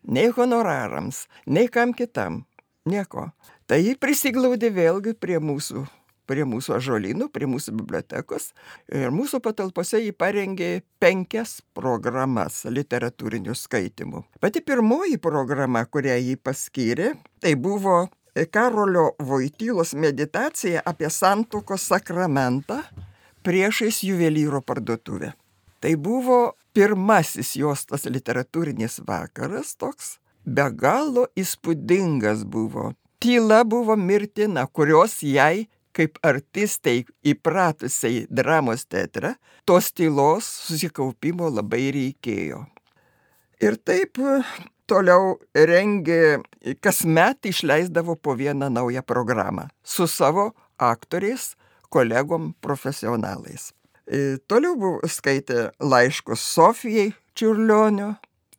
nei 0.07 0.31
honorarams, 0.35 1.27
nei 1.47 1.71
kam 1.73 1.95
kitam, 1.97 2.45
nieko. 2.89 3.31
Tai 3.67 3.79
jį 3.83 3.97
prisiglaudė 3.99 4.71
vėlgi 4.71 5.17
prie 5.19 5.39
mūsų, 5.43 5.83
prie 6.31 6.45
mūsų 6.47 6.77
ažolynų, 6.77 7.29
prie 7.35 7.49
mūsų 7.51 7.75
bibliotekos. 7.81 8.53
Ir 8.93 9.11
mūsų 9.15 9.41
patalpose 9.43 9.99
jį 10.03 10.13
parengė 10.15 10.71
penkias 11.03 11.59
programas 11.75 12.63
literatūrinių 12.71 13.57
skaitimų. 13.59 14.23
Pati 14.43 14.63
pirmoji 14.63 15.19
programa, 15.23 15.83
kurią 15.87 16.15
jį 16.21 16.39
paskyrė, 16.39 17.15
tai 17.43 17.57
buvo 17.59 18.05
Karolio 18.53 19.15
Voitylos 19.19 19.95
meditacija 19.97 20.83
apie 20.85 21.11
santokos 21.11 21.87
sakramentą 21.89 22.83
priešais 23.47 24.03
juvelyro 24.03 24.61
parduotuvę. 24.67 25.33
Tai 25.81 25.95
buvo 25.97 26.57
pirmasis 26.75 27.55
jos 27.61 27.87
tas 27.87 28.07
literatūrinis 28.11 28.99
vakaras 29.07 29.77
toks, 29.79 30.17
be 30.43 30.67
galo 30.75 31.29
įspūdingas 31.39 32.43
buvo. 32.45 32.91
Tyla 33.23 33.63
buvo 33.65 33.97
mirtina, 33.97 34.67
kurios 34.67 35.21
jai 35.23 35.69
kaip 35.97 36.19
artistai 36.27 37.05
įpratusiai 37.25 38.27
dramos 38.29 38.85
teatre, 38.85 39.37
tos 39.65 39.93
tylos 39.97 40.49
susikaupimo 40.67 41.49
labai 41.49 41.87
reikėjo. 41.95 42.65
Ir 43.65 43.79
taip 43.81 44.21
toliau 44.91 45.39
rengė, 45.57 46.43
kasmet 46.85 47.49
išleisdavo 47.49 48.19
po 48.21 48.37
vieną 48.37 48.69
naują 48.75 49.03
programą 49.03 49.71
su 49.83 50.07
savo 50.07 50.51
aktoriais, 50.77 51.55
kolegom 51.91 52.53
profesionalais. 52.61 53.73
E, 54.07 54.39
toliau 54.47 54.77
buvo 54.79 55.09
skaitę 55.11 55.71
laiškus 55.81 56.43
Sofijai 56.55 57.11
Čiurlionio, 57.37 58.15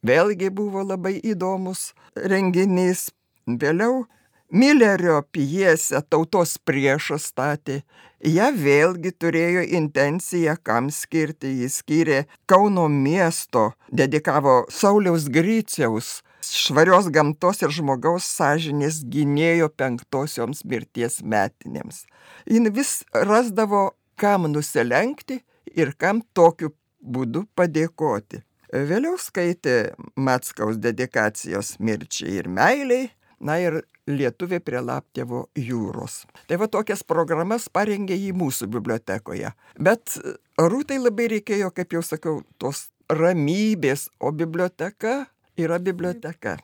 vėlgi 0.05 0.51
buvo 0.53 0.83
labai 0.83 1.17
įdomus 1.23 1.93
renginys. 2.15 3.07
Vėliau 3.47 4.03
Millerio 4.51 5.21
pjesę 5.31 6.01
Tautos 6.09 6.57
priešas 6.63 7.25
statė. 7.31 7.81
Ja 8.23 8.47
vėlgi 8.55 9.11
turėjo 9.11 9.63
intenciją, 9.79 10.55
kam 10.63 10.87
skirti. 10.91 11.51
Jis 11.63 11.81
skyrė 11.81 12.21
Kauno 12.47 12.87
miesto, 12.91 13.73
dedikavo 13.91 14.61
Sauliaus 14.71 15.27
Griciaus 15.27 16.21
švarios 16.55 17.09
gamtos 17.13 17.61
ir 17.63 17.73
žmogaus 17.73 18.27
sąžinės 18.37 19.01
gynėjo 19.11 19.69
penktosioms 19.75 20.63
mirties 20.65 21.21
metinėms. 21.23 22.05
Jis 22.47 22.73
vis 22.75 22.91
rasdavo, 23.13 23.91
kam 24.17 24.47
nusilenkti 24.51 25.41
ir 25.77 25.93
kam 25.99 26.23
tokiu 26.33 26.73
būdu 27.01 27.45
padėkoti. 27.57 28.41
Vėliau 28.67 29.15
skaitė 29.21 29.93
Matskaus 30.19 30.79
dedikacijos 30.83 31.77
mirčiai 31.79 32.41
ir 32.41 32.49
meiliai, 32.51 33.11
na 33.39 33.59
ir 33.63 33.83
Lietuvė 34.07 34.61
prie 34.63 34.79
Laptėvo 34.79 35.45
jūros. 35.59 36.21
Tai 36.47 36.59
va 36.61 36.69
tokias 36.71 37.01
programas 37.03 37.67
parengė 37.67 38.15
į 38.15 38.31
mūsų 38.39 38.69
bibliotekoje. 38.71 39.51
Bet 39.75 40.15
Rūtai 40.57 40.99
labai 41.01 41.27
reikėjo, 41.35 41.73
kaip 41.75 41.97
jau 41.97 42.03
sakau, 42.03 42.37
tos 42.57 42.87
ramybės, 43.11 44.07
o 44.19 44.31
biblioteka 44.31 45.25
yra 45.57 45.79
biblioteka. 45.83 46.57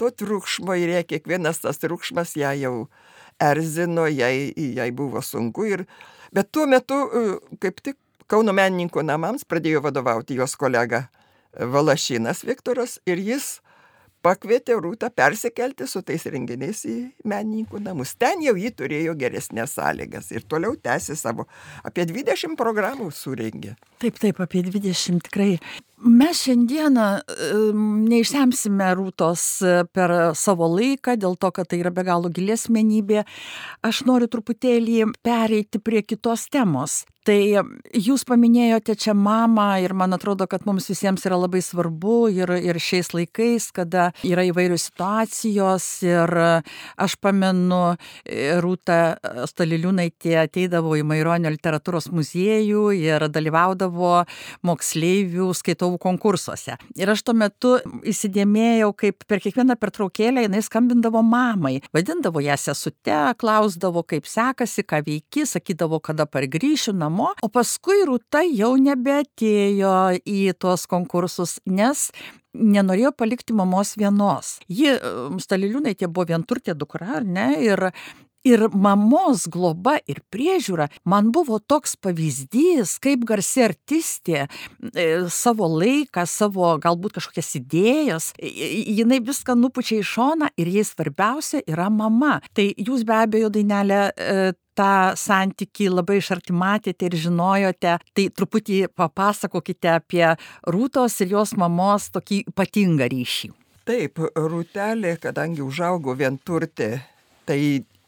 To 0.00 0.10
triukšmo 0.10 0.74
ir 0.80 0.94
jie, 0.94 1.04
kiekvienas 1.12 1.62
tas 1.62 1.78
triukšmas 1.82 2.34
ją 2.40 2.54
jau 2.58 2.74
erzino, 3.42 4.08
jai, 4.10 4.50
jai 4.56 4.90
buvo 4.96 5.22
sunku. 5.22 5.68
Ir, 5.68 5.84
bet 6.34 6.50
tuo 6.52 6.66
metu, 6.70 7.04
kaip 7.62 7.82
tik 7.84 7.98
Kauno 8.28 8.52
menininkų 8.52 9.00
namams 9.08 9.46
pradėjo 9.48 9.80
vadovauti 9.86 10.34
jos 10.36 10.52
kolega 10.60 11.06
Valašinas 11.56 12.42
Viktoras 12.44 12.98
ir 13.08 13.22
jis 13.24 13.46
pakvietė 14.20 14.76
Rūtą 14.82 15.08
persikelti 15.16 15.86
su 15.88 16.02
tais 16.04 16.26
renginiais 16.28 16.82
į 16.84 16.96
menininkų 17.24 17.80
namus. 17.80 18.12
Ten 18.20 18.42
jau 18.44 18.52
jį 18.58 18.74
turėjo 18.76 19.14
geresnės 19.16 19.78
sąlygas 19.78 20.28
ir 20.34 20.44
toliau 20.44 20.76
tęsė 20.76 21.16
savo. 21.16 21.46
Apie 21.88 22.04
20 22.10 22.58
programų 22.60 23.08
surengė. 23.16 23.78
Taip, 24.02 24.20
taip, 24.20 24.42
apie 24.44 24.60
20 24.66 25.24
tikrai. 25.30 25.54
Mes 25.98 26.44
šiandieną 26.44 27.06
neišsemsime 28.06 28.92
rūtos 28.94 29.42
per 29.90 30.12
savo 30.38 30.68
laiką, 30.70 31.16
dėl 31.18 31.34
to, 31.42 31.50
kad 31.50 31.66
tai 31.72 31.80
yra 31.82 31.90
be 31.90 32.04
galo 32.06 32.30
gilės 32.30 32.68
menybė. 32.70 33.24
Aš 33.82 34.04
noriu 34.06 34.28
truputėlį 34.30 35.08
pereiti 35.26 35.82
prie 35.82 36.04
kitos 36.06 36.46
temos. 36.54 37.02
Tai 37.28 37.36
jūs 37.92 38.22
paminėjote 38.24 38.94
čia 38.96 39.12
mamą 39.12 39.82
ir 39.84 39.92
man 39.92 40.16
atrodo, 40.16 40.46
kad 40.48 40.62
mums 40.64 40.86
visiems 40.88 41.26
yra 41.28 41.36
labai 41.36 41.60
svarbu 41.60 42.30
ir, 42.32 42.48
ir 42.56 42.78
šiais 42.80 43.10
laikais, 43.12 43.66
kada 43.76 44.06
yra 44.24 44.46
įvairios 44.48 44.86
situacijos 44.88 45.84
ir 46.06 46.32
aš 46.96 47.16
pamenu, 47.20 47.98
Rūta 48.64 49.18
Staliliūnaitė 49.50 50.38
ateidavo 50.40 50.94
į 50.96 51.02
Maironio 51.10 51.52
literatūros 51.52 52.08
muziejų 52.16 52.86
ir 52.96 53.26
dalyvaudavo 53.28 54.14
moksleivių 54.64 55.50
skaitovų 55.60 56.00
konkursuose. 56.00 56.78
Ir 56.96 57.12
aš 57.12 57.26
tuo 57.28 57.36
metu 57.36 57.74
įsidėmėjau, 58.08 58.88
kaip 59.04 59.28
per 59.28 59.44
kiekvieną 59.44 59.76
pertraukėlę 59.76 60.46
jinai 60.46 60.64
skambindavo 60.64 61.20
mamai, 61.20 61.82
vadindavo 61.92 62.40
ją 62.40 62.56
sesute, 62.56 63.20
klausdavo, 63.36 64.06
kaip 64.08 64.24
sekasi, 64.24 64.88
ką 64.88 65.04
veiki, 65.04 65.44
sakydavo, 65.52 66.00
kada 66.00 66.24
pargrįšiu 66.24 66.96
namo 66.96 67.17
namo, 67.18 67.34
o 67.42 67.48
paskui 67.50 68.04
Rūta 68.06 68.44
jau 68.46 68.76
nebeatėjo 68.78 70.20
į 70.24 70.52
tuos 70.58 70.86
konkursus, 70.86 71.58
nes 71.66 72.10
nenorėjo 72.54 73.12
palikti 73.12 73.54
mamos 73.54 73.96
vienos. 73.98 74.58
Ji, 74.68 74.94
Staliliūnaitė, 75.42 76.08
buvo 76.08 76.28
vienturtė 76.30 76.74
dukra, 76.74 77.18
ar 77.18 77.24
ne, 77.26 77.50
ir 77.62 77.90
Ir 78.46 78.68
mamos 78.70 79.48
globa 79.50 79.96
ir 80.06 80.20
priežiūra 80.30 80.86
man 81.10 81.32
buvo 81.34 81.58
toks 81.58 81.96
pavyzdys, 81.98 82.94
kaip 83.02 83.24
garsi 83.26 83.64
artistė 83.66 84.44
e, 84.44 85.08
savo 85.32 85.66
laiką, 85.72 86.22
savo 86.28 86.70
galbūt 86.78 87.18
kažkokias 87.18 87.50
idėjas, 87.58 88.30
jinai 88.38 89.18
viską 89.26 89.58
nupučia 89.58 89.98
į 89.98 90.06
šoną 90.06 90.52
ir 90.54 90.70
jai 90.76 90.86
svarbiausia 90.86 91.64
yra 91.66 91.90
mama. 91.90 92.38
Tai 92.54 92.70
jūs 92.78 93.02
be 93.08 93.18
abejo 93.18 93.50
dainelę 93.52 94.00
e, 94.14 94.38
tą 94.78 95.18
santyki 95.18 95.90
labai 95.90 96.20
iš 96.20 96.30
arti 96.36 96.54
matėte 96.54 97.08
ir 97.08 97.18
žinojote, 97.18 97.98
tai 98.14 98.26
truputį 98.30 98.84
papasakokite 98.94 99.90
apie 99.96 100.26
Rūtos 100.70 101.18
ir 101.24 101.34
jos 101.34 101.56
mamos 101.58 102.10
tokį 102.14 102.44
ypatingą 102.52 103.10
ryšį. 103.10 103.50
Taip, 103.88 104.20
Rūtelė, 104.36 105.16
kadangi 105.22 105.64
užaugo 105.64 106.14
vienturtė, 106.14 106.90
tai 107.48 107.60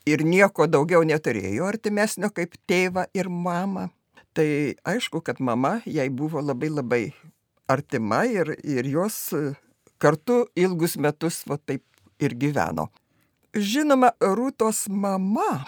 ir 0.08 0.24
nieko 0.24 0.66
daugiau 0.70 1.02
neturėjo 1.06 1.66
artimesnio 1.68 2.30
kaip 2.34 2.56
tėvą 2.70 3.06
ir 3.14 3.28
mamą. 3.28 3.88
Tai 4.34 4.46
aišku, 4.86 5.20
kad 5.26 5.40
mama 5.42 5.80
jai 5.86 6.08
buvo 6.08 6.40
labai 6.40 6.70
labai 6.70 7.02
artima 7.70 8.24
ir, 8.26 8.54
ir 8.62 8.86
jos 8.86 9.34
kartu 9.98 10.44
ilgus 10.56 10.96
metus 10.96 11.42
va 11.48 11.58
taip 11.58 11.84
ir 12.22 12.34
gyveno. 12.38 12.88
Žinoma, 13.50 14.12
Rūtos 14.22 14.84
mama 14.88 15.64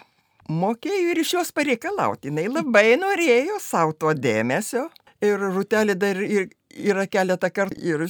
mokėjo 0.48 1.12
ir 1.12 1.20
iš 1.22 1.34
jos 1.36 1.52
pareikalauti. 1.54 2.30
Jis 2.30 2.52
labai 2.52 2.94
norėjo 3.00 3.58
savo 3.62 3.96
to 3.96 4.14
dėmesio. 4.14 4.88
Ir 5.22 5.38
Rūtelė 5.38 5.94
dar 5.98 6.18
ir 6.22 6.48
yra 6.76 7.06
keletą 7.10 7.50
kartų 7.52 7.80
ir 7.84 8.04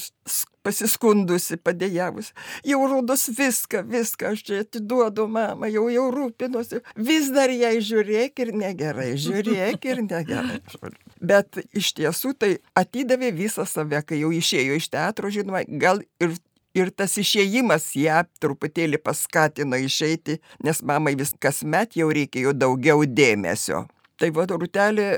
pasiskundusi, 0.63 1.59
padėjavus. 1.59 2.31
Jau 2.67 2.83
rodos 2.87 3.27
viską, 3.35 3.83
viską 3.91 4.33
aš 4.35 4.45
čia 4.47 4.61
atiduodu 4.63 5.27
mamą, 5.31 5.71
jau 5.73 5.89
jau 5.93 6.07
rūpinosi. 6.15 6.83
Vis 6.97 7.33
dar 7.35 7.51
jai 7.51 7.75
žiūrėk 7.83 8.45
ir 8.45 8.55
negerai, 8.55 9.11
žiūrėk 9.19 9.91
ir 9.91 10.05
negerai. 10.07 10.61
Bet 11.33 11.59
iš 11.75 11.93
tiesų 11.99 12.37
tai 12.39 12.55
atidavė 12.79 13.33
visą 13.35 13.67
save, 13.69 14.05
kai 14.07 14.23
jau 14.23 14.33
išėjo 14.35 14.79
iš 14.79 14.89
teatro, 14.95 15.33
žinoma, 15.33 15.67
gal 15.67 16.03
ir 16.23 16.39
Ir 16.73 16.89
tas 16.97 17.13
išėjimas 17.21 17.91
ją 18.01 18.23
truputėlį 18.41 18.97
paskatino 19.05 19.77
išeiti, 19.77 20.39
nes 20.65 20.79
mamai 20.81 21.13
vis 21.21 21.35
kasmet 21.37 21.99
jau 21.99 22.07
reikėjo 22.09 22.55
daugiau 22.57 23.05
dėmesio. 23.05 23.83
Tai 24.17 24.31
va, 24.33 24.47
Rutelė 24.49 25.09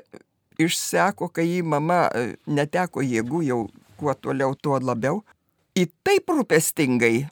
išseko, 0.61 1.29
kai 1.35 1.47
jį 1.49 1.63
mama 1.67 2.07
e, 2.15 2.35
neteko 2.47 3.03
jėgų, 3.05 3.43
jau 3.49 3.61
kuo 3.99 4.15
toliau, 4.15 4.55
tuo 4.55 4.79
labiau. 4.83 5.23
Į 5.75 5.89
taip 6.07 6.31
rūpestingai 6.31 7.27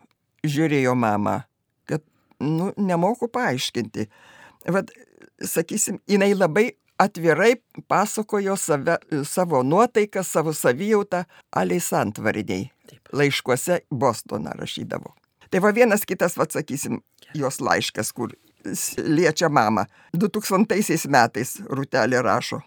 žiūrėjo 0.47 0.95
mama, 0.99 1.43
kad, 1.87 2.03
nu, 2.43 2.73
nemoku 2.77 3.29
paaiškinti. 3.31 4.09
Vat, 4.75 4.91
sakysim, 5.43 6.01
jinai 6.11 6.33
labai 6.35 6.73
atvirai 7.03 7.55
pasakojo 7.89 8.57
save, 8.57 8.99
savo 9.25 9.63
nuotaiką, 9.63 10.23
savo 10.23 10.53
savijautą 10.53 11.25
Aliai 11.57 11.81
Santvariniai. 11.81 12.71
Laiškuose 13.13 13.81
Bostoną 13.91 14.53
rašydavo. 14.59 15.15
Tai 15.51 15.61
va 15.61 15.73
vienas 15.75 16.07
kitas, 16.09 16.37
va 16.37 16.47
sakysim, 16.49 17.01
jos 17.37 17.61
laiškas, 17.61 18.13
kur 18.17 18.33
liečia 18.99 19.49
mamą. 19.49 19.85
2000 20.17 21.09
metais 21.13 21.59
Rutelė 21.69 22.23
rašo. 22.25 22.63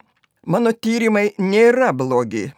Mano 0.46 0.70
tyrimai 0.78 1.32
nėra 1.42 1.90
blogi, 1.98 2.52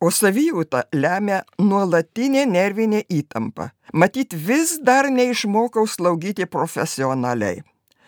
o 0.00 0.08
savijauta 0.08 0.86
lemia 0.96 1.42
nuolatinė 1.60 2.46
nervinė 2.48 3.02
įtampa. 3.12 3.68
Matyt, 3.92 4.32
vis 4.32 4.78
dar 4.80 5.10
neišmokau 5.12 5.84
slaugyti 5.84 6.46
profesionaliai. 6.48 7.60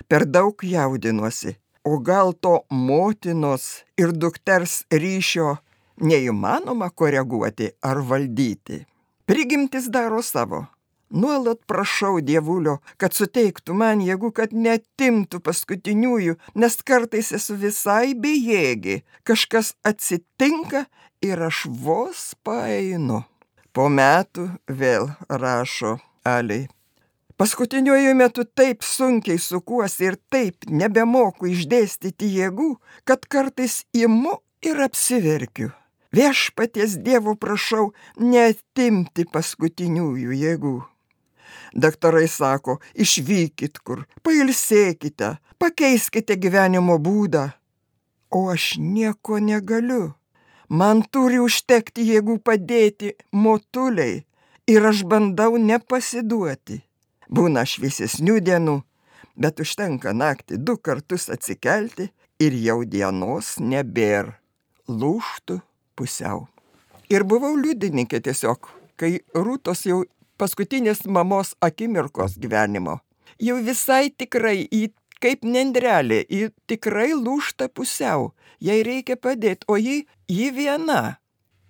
Per 0.08 0.24
daug 0.24 0.64
jaudinuosi, 0.64 1.52
o 1.84 1.98
gal 2.00 2.32
to 2.32 2.62
motinos 2.70 3.84
ir 4.00 4.14
dukters 4.16 4.86
ryšio 4.88 5.58
neįmanoma 6.00 6.88
koreguoti 6.90 7.74
ar 7.84 8.00
valdyti. 8.08 8.86
Prigimtis 9.28 9.90
daro 9.92 10.22
savo. 10.22 10.64
Nuolat 11.16 11.62
prašau 11.64 12.18
dievulio, 12.20 12.74
kad 13.00 13.14
suteiktų 13.16 13.72
man 13.80 14.02
jėgų, 14.04 14.30
kad 14.36 14.50
netimtų 14.52 15.40
paskutiniųjų, 15.46 16.34
nes 16.60 16.74
kartais 16.84 17.30
esu 17.38 17.56
visai 17.56 18.12
bejėgi. 18.12 18.98
Kažkas 19.24 19.72
atsitinka 19.88 20.84
ir 21.24 21.40
aš 21.46 21.64
vos 21.82 22.34
paeinu. 22.44 23.22
Po 23.72 23.88
metų 23.88 24.50
vėl 24.68 25.08
rašo 25.28 25.94
Aliai. 26.24 26.66
Paskutiniuoju 27.36 28.12
metu 28.16 28.44
taip 28.44 28.84
sunkiai 28.84 29.40
sukuosi 29.40 30.06
ir 30.10 30.18
taip 30.32 30.68
nebemoku 30.68 31.48
išdėstyti 31.52 32.28
jėgų, 32.38 32.68
kad 33.08 33.24
kartais 33.28 33.82
imu 33.92 34.38
ir 34.64 34.80
apsiverkiu. 34.84 35.70
Viešpaties 36.16 36.96
Dievo 37.04 37.36
prašau 37.36 37.90
netimti 38.20 39.26
paskutiniųjų 39.32 40.38
jėgų. 40.42 40.76
Daktarai 41.74 42.28
sako, 42.28 42.78
išvykit 42.94 43.78
kur, 43.84 44.04
pailsėkite, 44.24 45.36
pakeiskite 45.58 46.36
gyvenimo 46.40 46.98
būdą. 47.02 47.48
O 48.30 48.48
aš 48.52 48.76
nieko 48.78 49.38
negaliu. 49.38 50.14
Man 50.68 51.04
turi 51.14 51.38
užtekti 51.38 52.08
jėgų 52.10 52.40
padėti 52.42 53.12
motuliai 53.30 54.24
ir 54.66 54.88
aš 54.90 55.04
bandau 55.06 55.54
nepasiduoti. 55.62 56.80
Būna 57.30 57.62
šviesesnių 57.66 58.40
dienų, 58.48 58.80
bet 59.38 59.62
užtenka 59.62 60.12
naktį 60.14 60.58
du 60.58 60.76
kartus 60.76 61.28
atsikelti 61.30 62.10
ir 62.42 62.58
jau 62.66 62.82
dienos 62.84 63.56
nebėr. 63.62 64.34
Lūštų 64.86 65.60
pusiau. 65.98 66.46
Ir 67.10 67.22
buvau 67.26 67.54
liudininkė 67.58 68.20
tiesiog, 68.22 68.66
kai 68.98 69.20
rūtos 69.34 69.84
jau 69.86 70.02
paskutinės 70.38 71.04
mamos 71.06 71.54
akimirkos 71.64 72.36
gyvenimo. 72.40 73.00
Jau 73.42 73.58
visai 73.64 74.08
tikrai 74.10 74.64
į 74.72 74.88
kaip 75.20 75.44
nendrelė, 75.44 76.22
į 76.28 76.50
tikrai 76.70 77.12
lūšta 77.16 77.68
pusiau. 77.72 78.32
Jai 78.60 78.80
reikia 78.86 79.16
padėti, 79.20 79.66
o 79.68 79.76
ji, 79.80 80.04
ji 80.28 80.50
viena. 80.54 81.18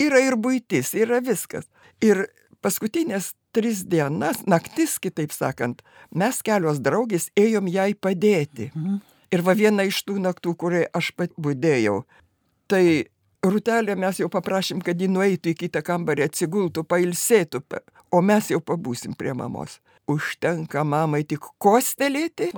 Yra 0.03 0.21
ir 0.23 0.37
būtis, 0.39 0.93
yra 0.95 1.23
viskas. 1.25 1.67
Ir 2.05 2.27
paskutinės 2.63 3.33
tris 3.57 3.83
dienas, 3.89 4.43
naktis, 4.47 4.99
kitaip 5.01 5.33
sakant, 5.33 5.81
mes 6.13 6.43
kelios 6.45 6.83
draugės 6.85 7.31
ėjom 7.39 7.71
jai 7.73 7.95
padėti. 7.95 8.71
Mhm. 8.75 9.01
Ir 9.35 9.43
va 9.43 9.57
viena 9.59 9.87
iš 9.89 10.05
tų 10.07 10.21
naktų, 10.23 10.53
kuriai 10.55 10.87
aš 10.95 11.11
pat 11.17 11.33
būdėjau, 11.35 12.05
tai 12.71 13.09
Rūtelė 13.47 13.95
mes 13.95 14.19
jau 14.19 14.27
paprašym, 14.33 14.81
kad 14.83 14.99
ji 14.99 15.07
nueitų 15.13 15.53
į 15.53 15.59
kitą 15.61 15.83
kambarį, 15.87 16.25
atsigultų, 16.27 16.83
pailsėtų, 16.89 17.61
o 18.11 18.23
mes 18.25 18.49
jau 18.51 18.59
pabūsim 18.59 19.15
prie 19.19 19.35
mamos. 19.39 19.79
Užtenka 20.11 20.83
mamai 20.87 21.23
tik 21.27 21.47
kostelėti 21.63 22.53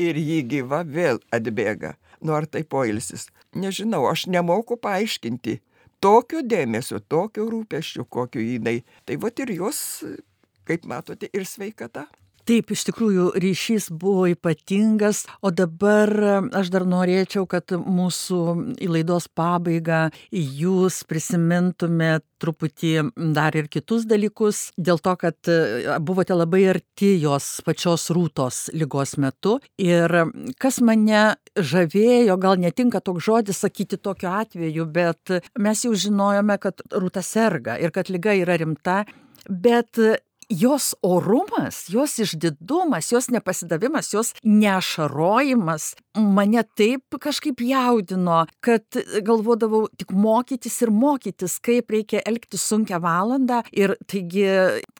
ir 0.00 0.20
jį 0.20 0.38
gyva 0.50 0.82
vėl 0.84 1.20
atbėga. 1.32 1.94
Nu 2.20 2.36
ar 2.36 2.48
tai 2.48 2.64
poilsis? 2.64 3.28
Nežinau, 3.56 4.02
aš 4.10 4.26
nemoku 4.32 4.76
paaiškinti 4.80 5.58
tokio 6.04 6.42
dėmesio, 6.44 7.00
tokio 7.00 7.48
rūpeščių, 7.52 8.04
kokio 8.08 8.44
jinai. 8.44 8.80
Tai 9.08 9.16
va 9.22 9.32
ir 9.44 9.52
jos, 9.56 9.80
kaip 10.68 10.84
matote, 10.88 11.30
ir 11.32 11.48
sveikata. 11.48 12.06
Taip, 12.46 12.70
iš 12.70 12.84
tikrųjų 12.86 13.32
ryšys 13.42 13.88
buvo 13.90 14.28
ypatingas, 14.30 15.24
o 15.42 15.50
dabar 15.50 16.12
aš 16.54 16.68
dar 16.70 16.84
norėčiau, 16.86 17.42
kad 17.50 17.74
mūsų 17.74 18.38
į 18.78 18.90
laidos 18.92 19.26
pabaigą 19.34 20.04
jūs 20.30 21.00
prisimintumėt 21.10 22.22
truputį 22.38 22.92
dar 23.34 23.56
ir 23.58 23.66
kitus 23.72 24.04
dalykus, 24.06 24.68
dėl 24.78 25.02
to, 25.02 25.16
kad 25.18 25.50
buvote 26.06 26.36
labai 26.36 26.62
arti 26.76 27.16
jos 27.18 27.48
pačios 27.66 28.06
rūtos 28.14 28.68
lygos 28.76 29.16
metu. 29.18 29.56
Ir 29.82 30.14
kas 30.62 30.78
mane 30.86 31.24
žavėjo, 31.58 32.38
gal 32.38 32.62
netinka 32.62 33.02
toks 33.02 33.26
žodis 33.26 33.64
sakyti 33.64 33.98
tokiu 33.98 34.30
atveju, 34.30 34.86
bet 34.86 35.34
mes 35.58 35.82
jau 35.82 35.96
žinojome, 35.98 36.60
kad 36.62 36.86
rūta 36.94 37.26
serga 37.26 37.74
ir 37.82 37.90
kad 37.90 38.12
lyga 38.12 38.38
yra 38.38 38.60
rimta. 38.62 39.02
Bet 39.46 39.98
jos 40.48 40.94
orumas, 41.02 41.86
jos 41.88 42.18
išdidumas, 42.22 43.12
jos 43.12 43.30
nepasidavimas, 43.34 44.12
jos 44.14 44.34
neašarojimas 44.42 45.94
mane 46.16 46.62
taip 46.76 47.16
kažkaip 47.20 47.60
jaudino, 47.60 48.44
kad 48.64 48.98
galvodavau 49.24 49.86
tik 49.98 50.12
mokytis 50.16 50.78
ir 50.84 50.92
mokytis, 50.94 51.58
kaip 51.64 51.90
reikia 51.92 52.22
elgtis 52.26 52.64
sunkia 52.66 52.98
valandą. 53.02 53.62
Ir 53.76 53.96
taigi, 54.08 54.46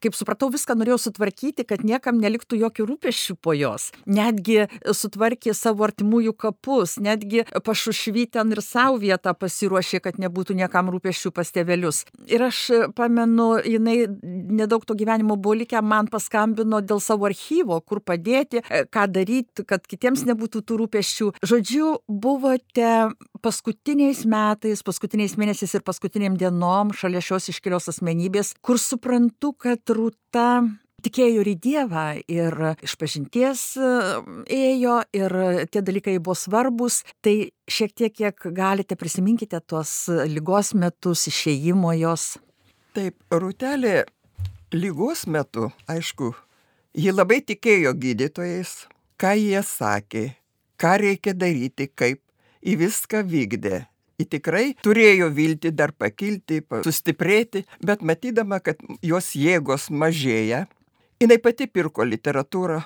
kaip 0.03 0.17
supratau, 0.17 0.51
viską 0.53 0.77
norėjau 0.79 0.99
sutvarkyti, 1.07 1.67
kad 1.69 1.85
niekam 1.87 2.21
neliktų 2.23 2.61
jokių 2.61 2.89
rūpešių 2.93 3.39
po 3.43 3.57
jos. 3.57 3.91
Netgi 4.07 4.67
sutvarkė 4.85 5.55
savo 5.57 5.87
artimųjų 5.89 6.37
kapus, 6.37 6.97
netgi 7.03 7.47
pašušvy 7.67 8.29
ten 8.37 8.53
ir 8.55 8.63
savo 8.65 9.01
vietą 9.03 9.35
pasiruošė, 9.37 10.03
kad 10.05 10.21
nebūtų 10.23 10.59
niekam 10.61 10.91
rūpešių 10.93 11.33
pas 11.37 11.53
tėvelius. 11.55 12.05
Ir 12.31 12.47
aš 12.49 12.63
pamenu, 12.97 13.57
jinai 13.65 13.99
nedaug 14.23 14.85
to 14.87 14.97
gyvenimo 14.99 15.36
buvo 15.37 15.57
likę, 15.63 15.83
man 15.83 16.11
paskambino 16.13 16.81
dėl 16.85 17.01
savo 17.03 17.29
archyvo, 17.29 17.81
kur 17.87 18.03
padėti, 18.05 18.63
ką 18.93 19.07
daryti, 19.13 19.67
kad 19.69 19.87
kitiems 19.87 20.25
nebūtų 20.29 20.65
tų 20.67 20.81
rūpeščių. 20.83 21.31
Žodžiu, 21.47 21.93
buvote 22.09 22.95
paskutiniais 23.45 24.25
metais, 24.29 24.83
paskutiniais 24.87 25.37
mėnesiais 25.41 25.77
ir 25.79 25.85
paskutiniam 25.87 26.39
dienom 26.41 26.95
šalia 26.97 27.23
šios 27.25 27.51
iškelios 27.53 27.91
asmenybės, 27.93 28.57
kur 28.65 28.81
suprantu, 28.81 29.53
kad 29.67 29.95
rūta 29.95 30.49
tikėjo 31.07 31.43
ir 31.43 31.51
į 31.53 31.57
Dievą, 31.63 32.07
ir 32.31 32.57
iš 32.85 32.97
pažinties 32.99 33.63
e, 33.79 33.91
ėjo, 34.53 34.97
ir 35.17 35.37
tie 35.71 35.83
dalykai 35.85 36.17
buvo 36.19 36.37
svarbus, 36.39 37.03
tai 37.25 37.53
šiek 37.71 37.95
tiek, 37.95 38.15
kiek 38.17 38.49
galite, 38.57 38.99
prisiminkite 38.99 39.61
tuos 39.69 40.07
lygos 40.09 40.75
metus, 40.79 41.27
išėjimo 41.31 41.95
jos. 42.01 42.37
Taip, 42.97 43.19
Rūtelė 43.29 44.07
lygos 44.73 45.27
metu, 45.27 45.71
aišku, 45.89 46.33
ji 46.97 47.13
labai 47.13 47.41
tikėjo 47.45 47.93
gydytojais, 47.95 48.87
ką 49.21 49.35
jie 49.39 49.63
sakė, 49.63 50.25
ką 50.81 50.97
reikia 51.03 51.35
daryti, 51.35 51.89
kaip 51.89 52.23
į 52.67 52.79
viską 52.83 53.23
vykdė. 53.27 53.87
Ji 54.17 54.25
tikrai 54.33 54.71
turėjo 54.81 55.29
vilti 55.29 55.71
dar 55.77 55.93
pakilti, 55.93 56.63
sustiprėti, 56.87 57.67
bet 57.85 58.01
matydama, 58.01 58.63
kad 58.65 58.81
jos 59.05 59.35
jėgos 59.37 59.91
mažėja, 59.93 60.65
jinai 61.21 61.37
pati 61.37 61.69
pirko 61.69 62.07
literatūrą. 62.09 62.81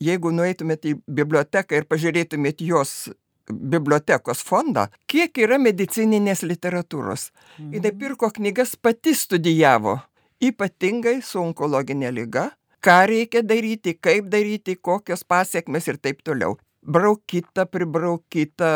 Jeigu 0.00 0.30
nueitumėte 0.32 0.94
į 0.94 1.00
biblioteką 1.04 1.76
ir 1.76 1.84
pažiūrėtumėte 1.90 2.64
jos 2.64 3.10
bibliotekos 3.50 4.40
fondą, 4.46 4.86
kiek 5.10 5.36
yra 5.42 5.58
medicininės 5.58 6.44
literatūros. 6.46 7.30
Mhm. 7.58 7.74
Jis 7.74 7.98
pirko 7.98 8.30
knygas, 8.30 8.76
pati 8.76 9.12
studijavo, 9.14 9.98
ypatingai 10.40 11.20
su 11.24 11.40
onkologinė 11.42 12.10
lyga, 12.16 12.50
ką 12.80 12.98
reikia 13.10 13.44
daryti, 13.44 13.94
kaip 13.94 14.30
daryti, 14.32 14.76
kokios 14.76 15.24
pasiekmes 15.28 15.88
ir 15.88 16.00
taip 16.00 16.24
toliau 16.24 16.56
braukyta, 16.80 17.66
pribraukyta 17.68 18.70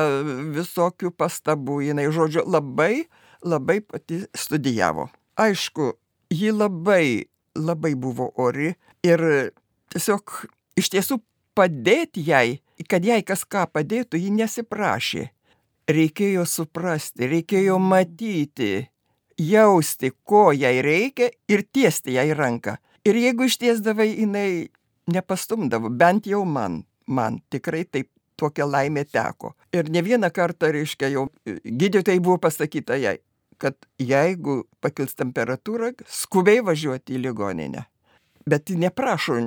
visokių 0.55 1.13
pastabų. 1.17 1.81
Jinai, 1.89 2.09
žodžiu, 2.13 2.45
labai, 2.47 3.07
labai 3.45 3.81
pati 3.81 4.25
studijavo. 4.37 5.09
Aišku, 5.41 5.95
ji 6.33 6.53
labai, 6.55 7.27
labai 7.57 7.95
buvo 7.99 8.31
ori 8.41 8.75
ir 9.05 9.25
tiesiog 9.93 10.45
iš 10.79 10.91
tiesų 10.95 11.21
padėti 11.55 12.25
jai, 12.27 12.61
kad 12.89 13.05
jai 13.07 13.23
kas 13.27 13.45
ką 13.47 13.67
padėtų, 13.73 14.21
ji 14.21 14.35
nesiprašė. 14.35 15.29
Reikėjo 15.85 16.47
suprasti, 16.49 17.27
reikėjo 17.29 17.77
matyti, 17.77 18.87
jausti, 19.39 20.13
ko 20.25 20.51
jai 20.53 20.79
reikia 20.83 21.31
ir 21.49 21.65
tiesti 21.73 22.17
jai 22.17 22.31
ranką. 22.35 22.77
Ir 23.05 23.19
jeigu 23.21 23.45
ištiesdavai, 23.49 24.09
jinai 24.17 24.69
nepastumdavo, 25.13 25.91
bent 25.91 26.27
jau 26.27 26.45
man 26.49 26.85
man 27.07 27.41
tikrai 27.51 27.85
taip 27.85 28.09
tokia 28.41 28.67
laimė 28.67 29.05
teko. 29.11 29.55
Ir 29.75 29.91
ne 29.93 30.03
vieną 30.03 30.31
kartą, 30.35 30.73
reiškia, 30.75 31.11
jau 31.13 31.29
gydytojai 31.47 32.21
buvo 32.23 32.39
pasakyta 32.43 32.99
jai, 32.99 33.19
kad 33.59 33.77
jeigu 34.01 34.65
pakils 34.83 35.15
temperatūra, 35.19 35.93
skubiai 36.11 36.65
važiuoti 36.65 37.15
į 37.15 37.25
ligoninę. 37.29 37.85
Bet 38.51 38.69
neprašo, 38.77 39.39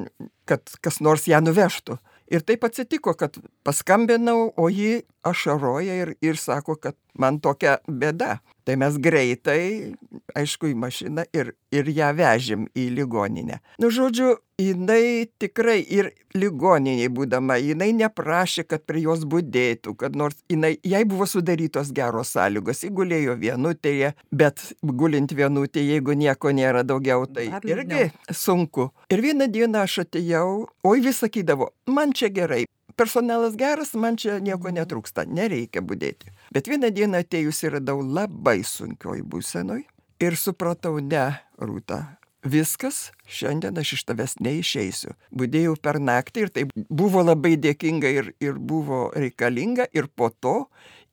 kad 0.50 0.72
kas 0.82 1.02
nors 1.06 1.28
ją 1.30 1.42
nuvežtų. 1.44 2.00
Ir 2.34 2.44
taip 2.44 2.66
atsitiko, 2.68 3.14
kad 3.16 3.38
paskambinau, 3.64 4.50
o 4.58 4.68
ji 4.74 5.04
ašaroja 5.28 6.00
ir, 6.02 6.16
ir 6.24 6.40
sako, 6.40 6.76
kad 6.76 6.98
man 7.16 7.40
tokia 7.40 7.78
bėda. 7.88 8.40
Tai 8.68 8.76
mes 8.76 8.98
greitai, 9.00 9.94
aišku, 10.36 10.68
į 10.74 10.76
mašiną 10.76 11.24
ir, 11.32 11.54
ir 11.72 11.88
ją 11.88 12.10
vežėm 12.18 12.66
į 12.76 12.90
ligoninę. 12.98 13.62
Nu, 13.80 13.88
žodžiu, 13.96 14.34
jinai 14.60 15.30
tikrai 15.40 15.78
ir 15.80 16.10
ligoniniai 16.36 17.08
būdama, 17.14 17.56
jinai 17.64 17.94
neprašė, 17.96 18.66
kad 18.68 18.84
prie 18.84 19.06
jos 19.06 19.24
būdėtų, 19.30 19.96
kad 20.02 20.20
nors 20.20 20.36
jinai, 20.52 20.74
jai 20.84 21.06
buvo 21.08 21.30
sudarytos 21.30 21.94
geros 21.96 22.34
sąlygos, 22.36 22.84
įgulėjo 22.90 23.38
vienutėje, 23.40 24.12
bet 24.36 24.66
gulint 24.84 25.32
vienutėje, 25.32 25.94
jeigu 25.96 26.18
nieko 26.20 26.52
nėra 26.52 26.84
daugiau, 26.84 27.24
tai 27.24 27.48
irgi 27.64 28.10
sunku. 28.36 28.90
Ir 29.14 29.24
vieną 29.24 29.48
dieną 29.48 29.88
aš 29.88 30.02
atėjau, 30.04 30.50
oi 30.84 31.06
vis 31.08 31.24
sakydavo, 31.24 31.72
man 31.88 32.12
čia 32.12 32.34
gerai, 32.36 32.66
personalas 32.98 33.56
geras, 33.60 33.94
man 33.96 34.18
čia 34.20 34.40
nieko 34.44 34.74
netrūksta, 34.74 35.28
nereikia 35.30 35.84
būdėti. 35.86 36.34
Bet 36.54 36.70
vieną 36.72 36.92
dieną 36.94 37.24
atėjusi 37.24 37.78
radau 37.78 38.02
labai 38.02 38.60
sunkioj 38.66 39.24
būsenoj 39.30 39.84
ir 40.24 40.38
supratau, 40.40 40.98
ne, 41.02 41.30
Rūta, 41.58 42.18
viskas, 42.46 43.12
šiandien 43.26 43.78
aš 43.82 43.96
iš 43.98 44.04
tavęs 44.10 44.38
neišeisiu. 44.44 45.14
Būdėjau 45.34 45.76
per 45.82 46.00
naktį 46.02 46.46
ir 46.46 46.52
tai 46.54 46.66
buvo 46.76 47.24
labai 47.26 47.56
dėkinga 47.62 48.12
ir, 48.14 48.32
ir 48.44 48.60
buvo 48.60 49.08
reikalinga 49.16 49.88
ir 49.94 50.10
po 50.10 50.30
to 50.30 50.58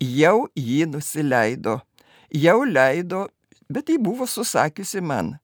jau 0.01 0.49
jį 0.57 0.85
nusileido. 0.93 1.81
Jau 2.35 2.59
leido, 2.67 3.29
bet 3.71 3.89
tai 3.91 3.99
buvo 4.03 4.27
susakiusi 4.27 5.03
man. 5.05 5.37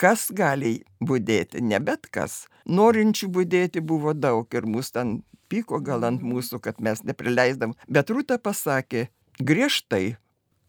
Kas 0.00 0.30
gali 0.32 0.80
būdėti, 1.04 1.60
ne 1.60 1.80
bet 1.84 2.08
kas. 2.12 2.46
Norinčių 2.70 3.26
būdėti 3.34 3.82
buvo 3.82 4.14
daug 4.14 4.46
ir 4.54 4.66
mus 4.68 4.92
ten 4.94 5.20
pyko 5.50 5.80
gal 5.82 6.06
ant 6.06 6.22
mūsų, 6.22 6.60
kad 6.62 6.78
mes 6.78 7.02
neprileisdam. 7.02 7.74
Bet 7.90 8.12
Rūta 8.14 8.38
pasakė 8.38 9.08
griežtai, 9.42 10.14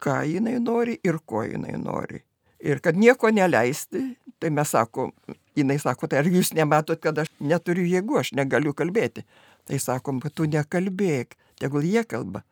ką 0.01 0.21
jinai 0.25 0.57
nori 0.63 0.97
ir 1.05 1.21
ko 1.25 1.45
jinai 1.45 1.77
nori. 1.77 2.23
Ir 2.61 2.81
kad 2.81 2.97
nieko 2.97 3.29
neleisti, 3.33 4.01
tai 4.41 4.49
mes 4.53 4.73
sako, 4.73 5.11
jinai 5.57 5.77
sako, 5.81 6.09
tai 6.09 6.21
ar 6.21 6.29
jūs 6.29 6.53
nematot, 6.57 6.99
kad 7.01 7.17
aš 7.21 7.29
neturiu 7.41 7.85
jėgų, 7.89 8.19
aš 8.21 8.33
negaliu 8.37 8.73
kalbėti. 8.77 9.25
Tai 9.69 9.77
sakom, 9.81 10.21
kad 10.21 10.33
tu 10.33 10.49
nekalbėk, 10.49 11.37
tegul 11.61 11.85
jie 11.85 12.05
kalba. 12.05 12.43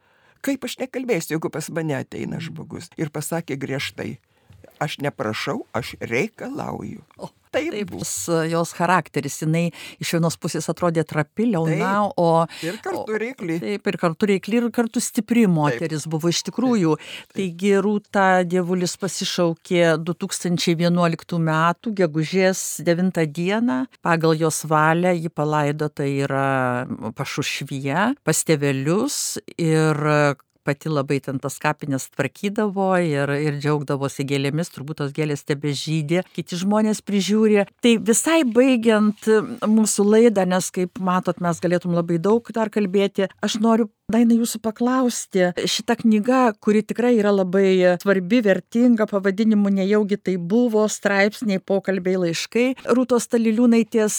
Kaip 0.45 0.65
aš 0.65 0.77
nekalbėsiu, 0.79 1.35
jeigu 1.35 1.51
pas 1.51 1.67
mane 1.73 1.97
ateina 1.97 2.39
žmogus. 2.41 2.89
Ir 3.01 3.09
pasakė 3.13 3.57
griežtai, 3.59 4.17
aš 4.79 4.97
neprašau, 5.03 5.61
aš 5.75 5.95
reikalauju. 6.01 7.01
O, 7.17 7.29
Taip, 7.49 7.71
Taip, 7.73 7.89
bus. 7.89 8.05
s- 8.07 8.43
jos 8.51 8.71
charakteris, 8.77 9.39
jinai 9.41 9.71
iš 9.97 10.11
vienos 10.13 10.35
pusės 10.37 10.67
atrodė 10.69 11.01
trapi, 11.09 11.47
liauna, 11.49 11.93
Taip. 12.05 12.19
o... 12.21 12.45
Ir 12.61 12.75
kartu 12.85 13.15
reikli. 13.17 13.55
Taip, 13.63 13.87
ir 13.89 13.97
kartu 13.97 14.27
reikli, 14.29 14.59
ir 14.61 14.67
kartu 14.69 15.01
stipri 15.01 15.47
moteris 15.49 16.05
buvo 16.05 16.29
iš 16.29 16.43
tikrųjų. 16.45 16.93
Taigi 17.33 17.71
Rūta 17.81 18.27
Dievulis 18.45 18.93
pasišaukė 19.01 19.97
2011 19.97 21.39
m. 21.41 21.49
gegužės 21.97 22.61
9 22.85 23.25
dieną. 23.33 23.79
Pagal 24.05 24.37
jos 24.37 24.61
valią 24.69 25.15
ji 25.17 25.29
palaidota 25.33 26.05
yra 26.05 26.85
pašušvyje, 27.17 28.13
pas 28.23 28.43
tėvelius 28.45 29.39
ir 29.57 29.97
pati 30.69 30.91
labai 30.93 31.17
ten 31.25 31.39
tas 31.41 31.57
kapines 31.61 32.05
tvarkydavo 32.13 32.91
ir, 33.01 33.33
ir 33.41 33.57
džiaugdavosi 33.57 34.25
gėlėmis, 34.29 34.69
turbūt 34.75 35.01
tos 35.01 35.13
gėlės 35.15 35.41
tebe 35.49 35.73
žydė, 35.73 36.21
kiti 36.35 36.59
žmonės 36.61 37.01
prižiūri. 37.05 37.65
Tai 37.81 37.95
visai 38.05 38.43
baigiant 38.45 39.29
mūsų 39.65 40.05
laidą, 40.13 40.45
nes 40.49 40.69
kaip 40.75 41.01
matot, 41.01 41.41
mes 41.41 41.63
galėtum 41.63 41.97
labai 41.97 42.21
daug 42.21 42.53
dar 42.53 42.69
kalbėti, 42.73 43.31
aš 43.41 43.57
noriu 43.63 43.89
Daina 44.09 44.33
jūsų 44.33 44.57
paklausti, 44.65 45.51
šita 45.69 45.93
knyga, 45.99 46.39
kuri 46.57 46.79
tikrai 46.81 47.11
yra 47.19 47.29
labai 47.29 47.97
svarbi, 48.01 48.39
vertinga, 48.41 49.05
pavadinimu 49.05 49.69
nejaugi 49.69 50.17
tai 50.17 50.33
buvo, 50.41 50.87
straipsniai, 50.89 51.61
pokalbiai, 51.61 52.17
laiškai. 52.23 52.63
Rūtos 52.89 53.29
Taliliūnaitės, 53.29 54.17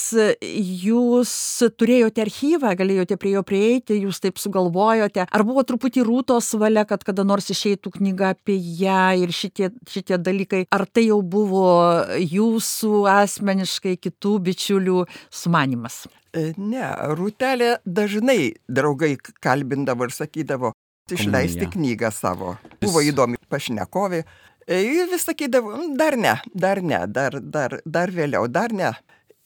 jūs 0.84 1.32
turėjote 1.74 2.22
archyvą, 2.22 2.76
galėjote 2.78 3.18
prie 3.18 3.34
jo 3.34 3.42
prieiti, 3.42 3.98
jūs 4.04 4.22
taip 4.22 4.38
sugalvojote. 4.38 5.26
Ar 5.26 5.46
buvo 5.48 5.66
truputį 5.66 6.06
Rūtos 6.06 6.52
valia, 6.62 6.86
kad 6.86 7.02
kada 7.02 7.26
nors 7.26 7.50
išeitų 7.50 7.96
knyga 7.98 8.36
apie 8.36 8.60
ją 8.60 9.02
ir 9.18 9.34
šitie, 9.34 9.72
šitie 9.90 10.22
dalykai, 10.22 10.68
ar 10.70 10.86
tai 10.86 11.08
jau 11.08 11.18
buvo 11.18 11.66
jūsų 12.14 13.04
asmeniškai 13.10 13.98
kitų 13.98 14.38
bičiulių 14.46 15.02
sumanimas? 15.34 16.04
E, 16.32 16.52
Ne, 16.56 16.84
Rūtelė 17.18 17.78
dažnai 17.86 18.54
draugai 18.68 19.16
kalbindavo 19.42 20.06
ir 20.06 20.14
sakydavo, 20.14 20.72
išleisti 21.10 21.66
Komunija. 21.66 21.70
knygą 21.74 22.10
savo. 22.14 22.56
Buvo 22.80 23.00
įdomi 23.02 23.36
pašnekovė. 23.50 24.24
E, 24.66 24.82
Ir 24.84 25.08
vis 25.10 25.24
sakydavo, 25.26 25.72
"Mm, 25.76 25.96
dar 25.96 26.16
ne, 26.16 26.40
dar 26.54 26.82
ne, 26.82 27.06
dar, 27.06 27.40
dar, 27.40 27.80
dar 27.84 28.08
vėliau, 28.10 28.46
dar 28.48 28.72
ne. 28.72 28.92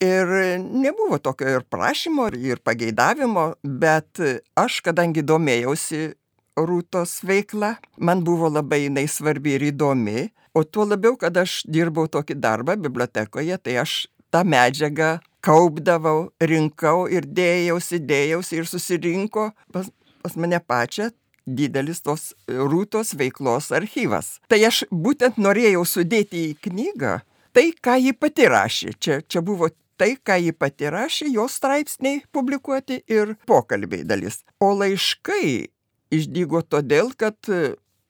Ir 0.00 0.26
nebuvo 0.60 1.18
tokio 1.18 1.48
ir 1.48 1.62
prašymo, 1.70 2.28
ir 2.36 2.58
pageidavimo, 2.58 3.54
bet 3.64 4.18
aš, 4.56 4.80
kadangi 4.82 5.22
domėjausi 5.22 6.14
Rūtos 6.56 7.22
veikla, 7.24 7.78
man 7.98 8.22
buvo 8.22 8.48
labai 8.48 8.84
jinai 8.88 9.08
svarbi 9.08 9.54
ir 9.54 9.72
įdomi, 9.72 10.30
o 10.54 10.62
tuo 10.62 10.84
labiau, 10.86 11.16
kad 11.16 11.34
aš 11.36 11.62
dirbau 11.66 12.06
tokį 12.06 12.34
darbą 12.38 12.76
bibliotekoje, 12.76 13.58
tai 13.58 13.76
aš 13.82 14.06
tą 14.34 14.42
medžiagą 14.42 15.18
kaupdavau, 15.44 16.30
rinkau 16.40 17.04
ir 17.12 17.26
dėjausi, 17.28 18.00
dėjausi 18.02 18.58
ir 18.58 18.66
susirinko 18.68 19.50
pas, 19.72 19.90
pas 20.24 20.34
mane 20.40 20.58
pačią 20.58 21.10
didelis 21.44 22.00
tos 22.00 22.32
rūtos 22.48 23.12
veiklos 23.20 23.70
archyvas. 23.76 24.38
Tai 24.48 24.58
aš 24.64 24.84
būtent 24.90 25.38
norėjau 25.38 25.84
sudėti 25.88 26.48
į 26.50 26.58
knygą 26.66 27.18
tai, 27.54 27.70
ką 27.76 27.98
ji 28.00 28.14
pati 28.16 28.48
rašė. 28.50 28.94
Čia, 28.98 29.20
čia 29.28 29.44
buvo 29.44 29.68
tai, 30.00 30.14
ką 30.16 30.40
ji 30.42 30.54
pati 30.56 30.90
rašė, 30.90 31.28
jos 31.36 31.58
straipsniai 31.60 32.24
publikuoti 32.34 33.02
ir 33.06 33.36
pokalbiai 33.46 34.06
dalis. 34.08 34.40
O 34.58 34.72
laiškai 34.74 35.68
išdygo 36.14 36.64
todėl, 36.66 37.12
kad 37.18 37.36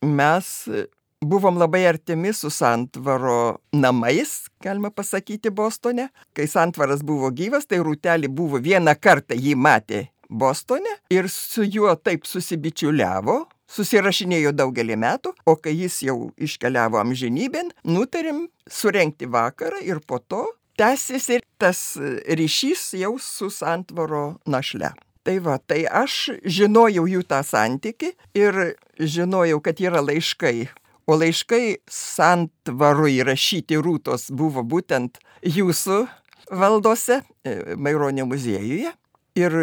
mes 0.01 0.47
buvom 1.21 1.57
labai 1.57 1.85
artimi 1.87 2.33
su 2.33 2.49
Santvaro 2.49 3.57
namais, 3.71 4.47
galima 4.63 4.89
pasakyti, 4.89 5.49
Bostone. 5.49 6.09
Kai 6.33 6.47
Santvaras 6.47 7.03
buvo 7.03 7.31
gyvas, 7.31 7.67
tai 7.67 7.79
Rūtelį 7.83 8.29
buvo 8.29 8.61
vieną 8.61 8.95
kartą 8.99 9.37
jį 9.37 9.55
matė 9.55 10.07
Bostone 10.29 10.89
ir 11.13 11.29
su 11.29 11.63
juo 11.63 11.93
taip 11.95 12.25
susibičiuliavo, 12.25 13.45
susirašinėjo 13.69 14.53
daugelį 14.55 14.97
metų, 15.01 15.33
o 15.45 15.55
kai 15.55 15.75
jis 15.75 16.01
jau 16.07 16.17
iškeliavo 16.37 16.99
amžinybėn, 17.01 17.71
nutarėm 17.85 18.45
surenkti 18.69 19.29
vakarą 19.29 19.81
ir 19.85 20.01
po 20.05 20.19
to 20.19 20.45
tęsiasi 20.77 21.41
tas 21.61 21.97
ryšys 22.27 22.93
jau 22.99 23.15
su 23.21 23.49
Santvaro 23.49 24.39
našle. 24.45 24.91
Tai 25.25 25.39
va, 25.41 25.57
tai 25.57 25.87
aš 25.89 26.35
žinojau 26.45 27.07
jų 27.09 27.23
tą 27.25 27.39
santyki 27.41 28.11
ir 28.37 28.75
žinojau, 28.99 29.57
kad 29.65 29.79
yra 29.81 30.03
laiškai. 30.05 30.67
O 31.05 31.13
laiškai 31.21 31.85
Santvarui 31.91 33.19
rašyti 33.25 33.77
rūtos 33.77 34.31
buvo 34.33 34.63
būtent 34.65 35.19
jūsų 35.45 35.99
valdose, 36.49 37.19
e, 37.45 37.75
Maironio 37.77 38.25
muziejuje. 38.25 38.89
Ir, 39.37 39.55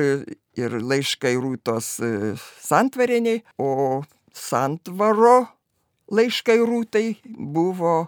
ir 0.55 0.77
laiškai 0.79 1.33
rūtos 1.35 1.97
e, 1.99 2.13
Santvareniai, 2.63 3.41
o 3.59 4.05
Santvaro 4.31 5.49
laiškai 6.15 6.61
rūtai 6.63 7.07
buvo 7.27 8.07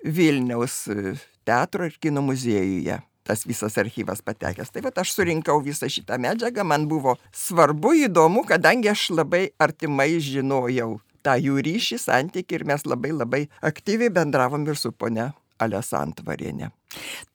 Vilniaus 0.00 0.86
e, 0.88 1.14
teatro 1.44 1.84
ir 1.84 2.00
kino 2.00 2.24
muziejuje 2.24 2.96
tas 3.30 3.44
visas 3.46 3.76
archyvas 3.78 4.24
patekęs. 4.24 4.72
Tai 4.72 4.80
va 4.82 4.90
aš 5.02 5.12
surinkau 5.14 5.60
visą 5.62 5.86
šitą 5.86 6.16
medžiagą, 6.18 6.64
man 6.66 6.88
buvo 6.90 7.14
svarbu, 7.36 7.92
įdomu, 8.08 8.42
kadangi 8.48 8.90
aš 8.90 9.10
labai 9.12 9.50
artimai 9.60 10.16
žinojau 10.24 10.96
tą 11.26 11.36
jų 11.40 11.60
ryšį, 11.66 12.00
santyki 12.00 12.58
ir 12.58 12.66
mes 12.68 12.86
labai 12.88 13.12
labai 13.14 13.44
aktyviai 13.66 14.12
bendravom 14.14 14.66
ir 14.68 14.76
su 14.80 14.92
ponia 14.92 15.32
Alessantvarienė. 15.60 16.70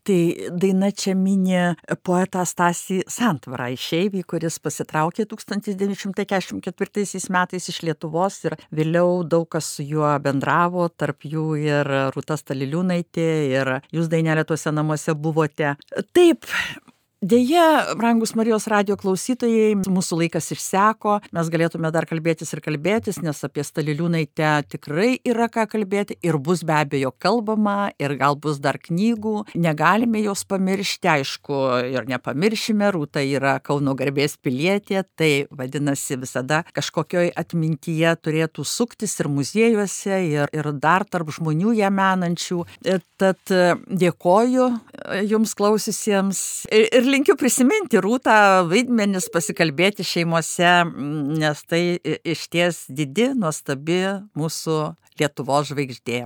Tai 0.05 0.19
daina 0.59 0.89
čia 0.91 1.15
minė 1.17 1.75
poetą 2.05 2.43
Stasį 2.45 3.03
Santvarą 3.09 3.69
išeivį, 3.73 4.23
kuris 4.27 4.59
pasitraukė 4.61 5.25
1944 5.31 7.29
metais 7.33 7.69
iš 7.71 7.77
Lietuvos 7.87 8.35
ir 8.49 8.53
vėliau 8.75 9.23
daug 9.23 9.47
kas 9.55 9.65
su 9.77 9.83
juo 9.87 10.19
bendravo, 10.21 10.89
tarp 10.89 11.25
jų 11.25 11.45
ir 11.63 11.85
Rūtas 12.13 12.43
Taliliūnaitė 12.49 13.29
ir 13.53 13.65
jūs 13.95 14.07
dainelė 14.11 14.43
tuose 14.45 14.69
namuose 14.75 15.13
buvote. 15.15 15.75
Taip, 16.13 16.45
Deja, 17.21 17.95
brangus 17.95 18.33
Marijos 18.35 18.65
radio 18.67 18.97
klausytojai, 18.99 19.77
mūsų 19.87 20.17
laikas 20.19 20.49
išseko, 20.51 21.13
mes 21.33 21.47
galėtume 21.49 21.87
dar 21.95 22.03
kalbėtis 22.09 22.51
ir 22.51 22.59
kalbėtis, 22.59 23.21
nes 23.23 23.39
apie 23.47 23.63
Staliliūnaitę 23.63 24.49
tikrai 24.73 25.13
yra 25.23 25.47
ką 25.47 25.63
kalbėti 25.71 26.17
ir 26.19 26.35
bus 26.43 26.65
be 26.67 26.75
abejo 26.75 27.13
kalbama 27.15 27.93
ir 28.03 28.17
gal 28.19 28.35
bus 28.35 28.59
dar 28.59 28.75
knygų. 28.83 29.45
Negalime 29.55 30.25
jos 30.25 30.43
pamiršti, 30.43 31.07
aišku, 31.13 31.61
ir 31.95 32.09
nepamiršime, 32.11 32.91
Rūta 32.91 33.23
yra 33.23 33.55
Kauno 33.63 33.95
garbės 33.95 34.35
pilietė, 34.35 35.05
tai 35.15 35.47
vadinasi 35.55 36.19
visada 36.19 36.65
kažkokioj 36.75 37.31
atmintyje 37.31 38.11
turėtų 38.27 38.67
suktis 38.67 39.15
ir 39.23 39.31
muziejuose, 39.31 40.19
ir, 40.33 40.51
ir 40.51 40.71
dar 40.83 41.07
tarp 41.07 41.31
žmonių 41.39 41.77
ją 41.79 41.95
menančių. 41.95 42.61
Tad 43.15 43.55
dėkoju 43.87 44.69
jums 45.31 45.55
klausysiams. 45.55 46.45
Ir, 46.75 46.89
ir 46.91 47.04
linkiu 47.09 47.35
prisiminti 47.39 47.99
Rūtą 48.01 48.65
vaidmenis, 48.69 49.29
pasikalbėti 49.33 50.05
šeimose, 50.05 50.71
nes 51.39 51.63
tai 51.69 51.81
išties 52.23 52.85
didi, 52.89 53.31
nuostabi 53.37 54.01
mūsų 54.37 54.79
Lietuvos 55.19 55.71
žvaigždė. 55.71 56.25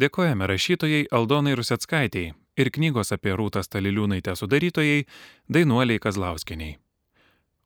Dėkojame 0.00 0.48
rašytojai 0.48 1.04
Aldonai 1.12 1.52
Rusetskaitėjai 1.58 2.32
ir 2.58 2.70
knygos 2.72 3.12
apie 3.14 3.34
Rūtą 3.36 3.62
Staliliūnaitę 3.64 4.34
sudarytojai 4.36 5.04
Dainuoliai 5.52 6.00
Kazlauskiniai. 6.02 6.76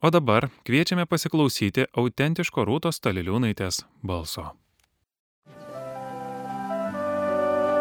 O 0.03 0.11
dabar 0.13 0.51
kviečiame 0.69 1.07
pasiklausyti 1.09 1.89
autentiško 1.97 2.67
Rūtos 2.69 3.01
Staliliūnaitės 3.01 3.83
balso. 4.05 4.51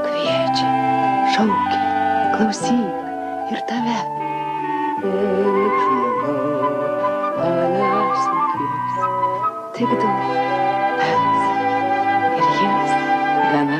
Kviečia, 0.06 0.70
šaukia, 1.36 1.82
klausyk 2.38 3.52
ir 3.52 3.66
tave 3.70 4.25
Tik 9.76 9.92
du, 9.92 10.10
pats 11.00 11.42
ir 12.38 12.46
jis 12.60 12.94
gana. 13.52 13.80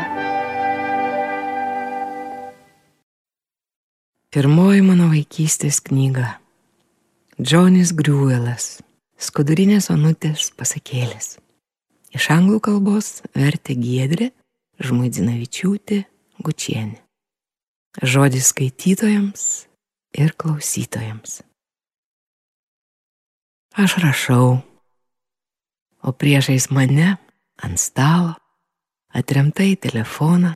Pirmoji 4.36 4.82
mano 4.84 5.08
vaikystės 5.14 5.80
knyga. 5.88 6.34
Džonis 7.40 7.94
Griuelas. 7.96 8.82
Skudurinės 9.16 9.88
onutės 9.94 10.50
pasakėlės. 10.60 11.38
Iš 12.12 12.28
anglų 12.36 12.60
kalbos 12.68 13.22
vertė 13.32 13.78
Giedrė 13.80 14.34
Žmuidzinavičiūtė 14.84 16.02
Gučienė. 16.44 17.00
Žodis 18.04 18.52
skaitytojams 18.52 19.48
ir 20.18 20.34
klausytojams. 20.40 21.42
Aš 23.76 23.98
rašau, 24.00 24.62
o 26.04 26.12
priešais 26.12 26.70
mane 26.72 27.18
ant 27.60 27.80
stalo, 27.80 28.36
atremta 29.12 29.66
į 29.68 29.76
telefoną, 29.84 30.54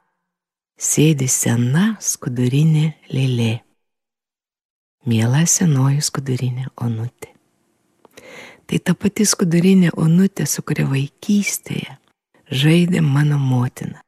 sėdi 0.79 1.27
sena 1.27 1.97
skudurinė 1.99 2.93
lėlė. 3.11 3.59
Miela 5.09 5.43
senoji 5.47 6.03
skudurinė 6.03 6.69
onutė. 6.79 7.33
Tai 8.69 8.79
ta 8.85 8.93
pati 8.93 9.25
skudurinė 9.25 9.91
onutė, 9.97 10.45
su 10.45 10.61
kuria 10.63 10.85
vaikystėje 10.87 11.97
žaidė 12.49 13.01
mano 13.01 13.39
motina. 13.41 14.03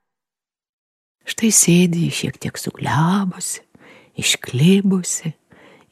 Štai 1.25 1.51
sėdi 1.53 2.07
šiek 2.13 2.37
tiek 2.41 2.57
suglebusi, 2.57 3.61
išklybusi 4.17 5.33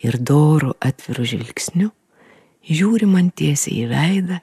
ir 0.03 0.19
dorų 0.19 0.75
atvirų 0.83 1.25
žvilgsniu 1.33 1.89
žiūri 2.69 3.07
man 3.09 3.31
tiesiai 3.31 3.83
į 3.83 3.89
veidą 3.91 4.39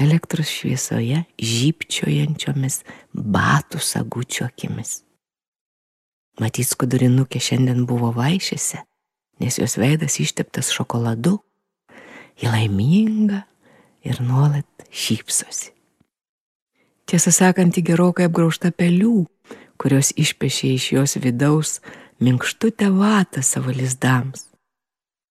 elektros 0.00 0.50
šviesoje 0.50 1.24
žypčiojančiomis 1.36 2.82
batų 3.12 3.80
sagučio 3.82 4.46
akimis. 4.48 5.00
Matyt, 6.40 6.70
skudurinukė 6.70 7.40
šiandien 7.42 7.84
buvo 7.88 8.12
vaišėse, 8.16 8.80
nes 9.42 9.58
jos 9.60 9.76
veidas 9.80 10.16
išteptas 10.22 10.70
šokoladu, 10.72 11.40
ji 12.40 12.48
laiminga 12.48 13.42
ir 14.06 14.22
nuolat 14.24 14.88
šypsosi. 14.88 15.74
Tiesą 17.10 17.32
sakant, 17.34 17.74
ji 17.76 17.84
gerokai 17.84 18.28
apgraužta 18.30 18.70
pelių, 18.72 19.26
kurios 19.80 20.14
išpešė 20.16 20.70
iš 20.76 20.86
jos 20.94 21.16
vidaus 21.20 21.80
minkštutę 22.22 22.88
vatą 22.94 23.42
savo 23.42 23.74
lizdams. 23.74 24.49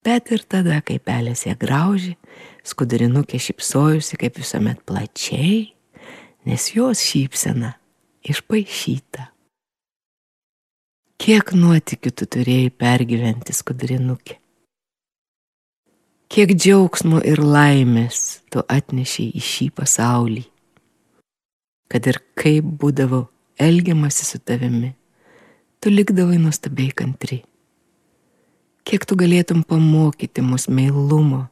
Bet 0.09 0.31
ir 0.33 0.41
tada, 0.49 0.79
kai 0.81 0.97
pelės 1.05 1.43
ją 1.45 1.53
graužė, 1.61 2.15
skudurinukė 2.65 3.37
šypsojusi 3.45 4.17
kaip 4.17 4.39
visuomet 4.41 4.79
plačiai, 4.89 5.75
nes 6.49 6.69
jos 6.73 7.03
šypsena 7.05 7.75
išpašyta. 8.25 9.27
Kiek 11.21 11.53
nuotikių 11.53 12.13
tu 12.17 12.29
turėjai 12.39 12.71
pergyventi 12.73 13.53
skudurinukė? 13.53 14.39
Kiek 16.33 16.55
džiaugsmo 16.57 17.21
ir 17.29 17.45
laimės 17.45 18.23
tu 18.49 18.65
atnešiai 18.65 19.35
į 19.37 19.45
šį 19.45 19.69
pasaulį? 19.77 20.47
Kad 21.93 22.09
ir 22.09 22.23
kaip 22.39 22.65
būdavo 22.81 23.27
elgiamasi 23.61 24.25
su 24.25 24.41
tavimi, 24.41 24.95
tu 25.85 25.93
likdavai 25.93 26.41
nuostabiai 26.41 26.97
kantri. 26.97 27.43
Kiek 28.89 29.05
tu 29.05 29.19
galėtum 29.21 29.61
pamokyti 29.69 30.41
mus 30.41 30.65
meilumo 30.73 31.43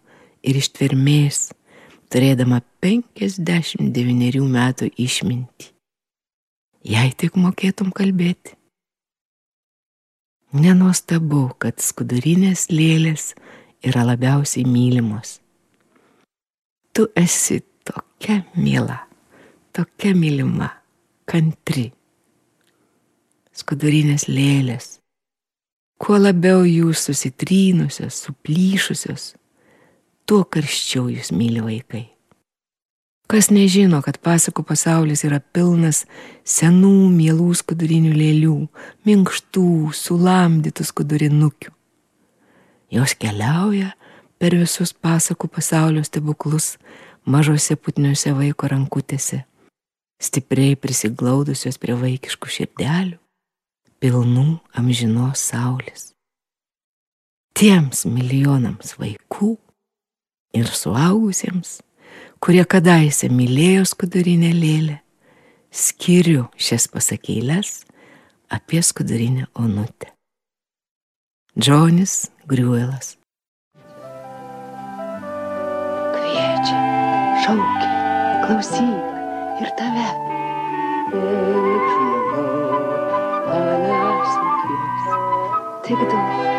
ir 0.41 0.57
ištvermės, 0.57 1.51
turėdama 2.09 2.62
59 2.80 4.41
metų 4.55 4.89
išmintį, 5.05 5.66
jei 6.93 7.11
tik 7.12 7.37
mokėtum 7.37 7.91
kalbėti. 7.93 8.55
Nenuostabu, 10.57 11.51
kad 11.61 11.84
skudurinės 11.84 12.70
lėlės 12.72 13.34
yra 13.84 14.07
labiausiai 14.09 14.64
mylimos. 14.64 15.37
Tu 16.97 17.05
esi 17.20 17.61
tokia 17.84 18.47
mėla, 18.57 19.03
tokia 19.76 20.16
mylima, 20.16 20.70
kantri 21.28 21.91
skudurinės 23.57 24.30
lėlės. 24.32 24.97
Kuo 25.97 26.18
labiau 26.20 26.61
jūs 26.68 27.07
susitrynusios, 27.09 28.18
suplyšusios, 28.26 29.30
tuo 30.28 30.42
karščiau 30.44 31.09
jūs 31.09 31.32
myli 31.32 31.62
vaikai. 31.64 32.03
Kas 33.26 33.49
nežino, 33.51 34.03
kad 34.05 34.20
pasakų 34.22 34.62
pasaulis 34.68 35.24
yra 35.26 35.40
pilnas 35.40 36.05
senų 36.47 37.09
mielų 37.16 37.49
skudurinių 37.59 38.12
lėlių, 38.12 38.59
minkštų, 39.09 39.66
sulamdytų 39.97 40.86
skudurinukių. 40.86 41.72
Jos 42.92 43.16
keliauja 43.18 43.97
per 44.38 44.55
visus 44.55 44.92
pasakų 44.92 45.49
pasaulio 45.49 46.05
stebuklus 46.07 46.76
mažose 47.24 47.74
putniuose 47.74 48.36
vaiko 48.36 48.68
rankutėse, 48.70 49.42
stipriai 50.22 50.76
prisiglaudusios 50.78 51.80
prie 51.82 51.97
vaikiškų 51.99 52.59
širdelių 52.61 53.16
pilnų 54.07 54.61
amžinos 54.79 55.41
saulės. 55.51 56.13
Tiems 57.57 58.05
milijonams 58.07 58.95
vaikų 59.01 59.57
ir 60.55 60.69
suaugusiems, 60.71 61.81
kurie 62.39 62.63
kadaise 62.69 63.27
mylėjo 63.33 63.87
skudurinę 63.91 64.53
lėlę, 64.55 65.01
skiriu 65.75 66.47
šias 66.55 66.87
pasakėlės 66.93 67.81
apie 68.53 68.83
skudurinę 68.87 69.49
onutę. 69.59 70.13
Džonis 71.59 72.29
Griuelas. 72.47 73.17
Kviečia, 76.15 76.79
šaukia, 77.43 77.91
klausyk 78.47 79.63
ir 79.65 79.75
tave. 79.81 80.07
Eik 85.87 85.95
žmogau, 85.95 86.56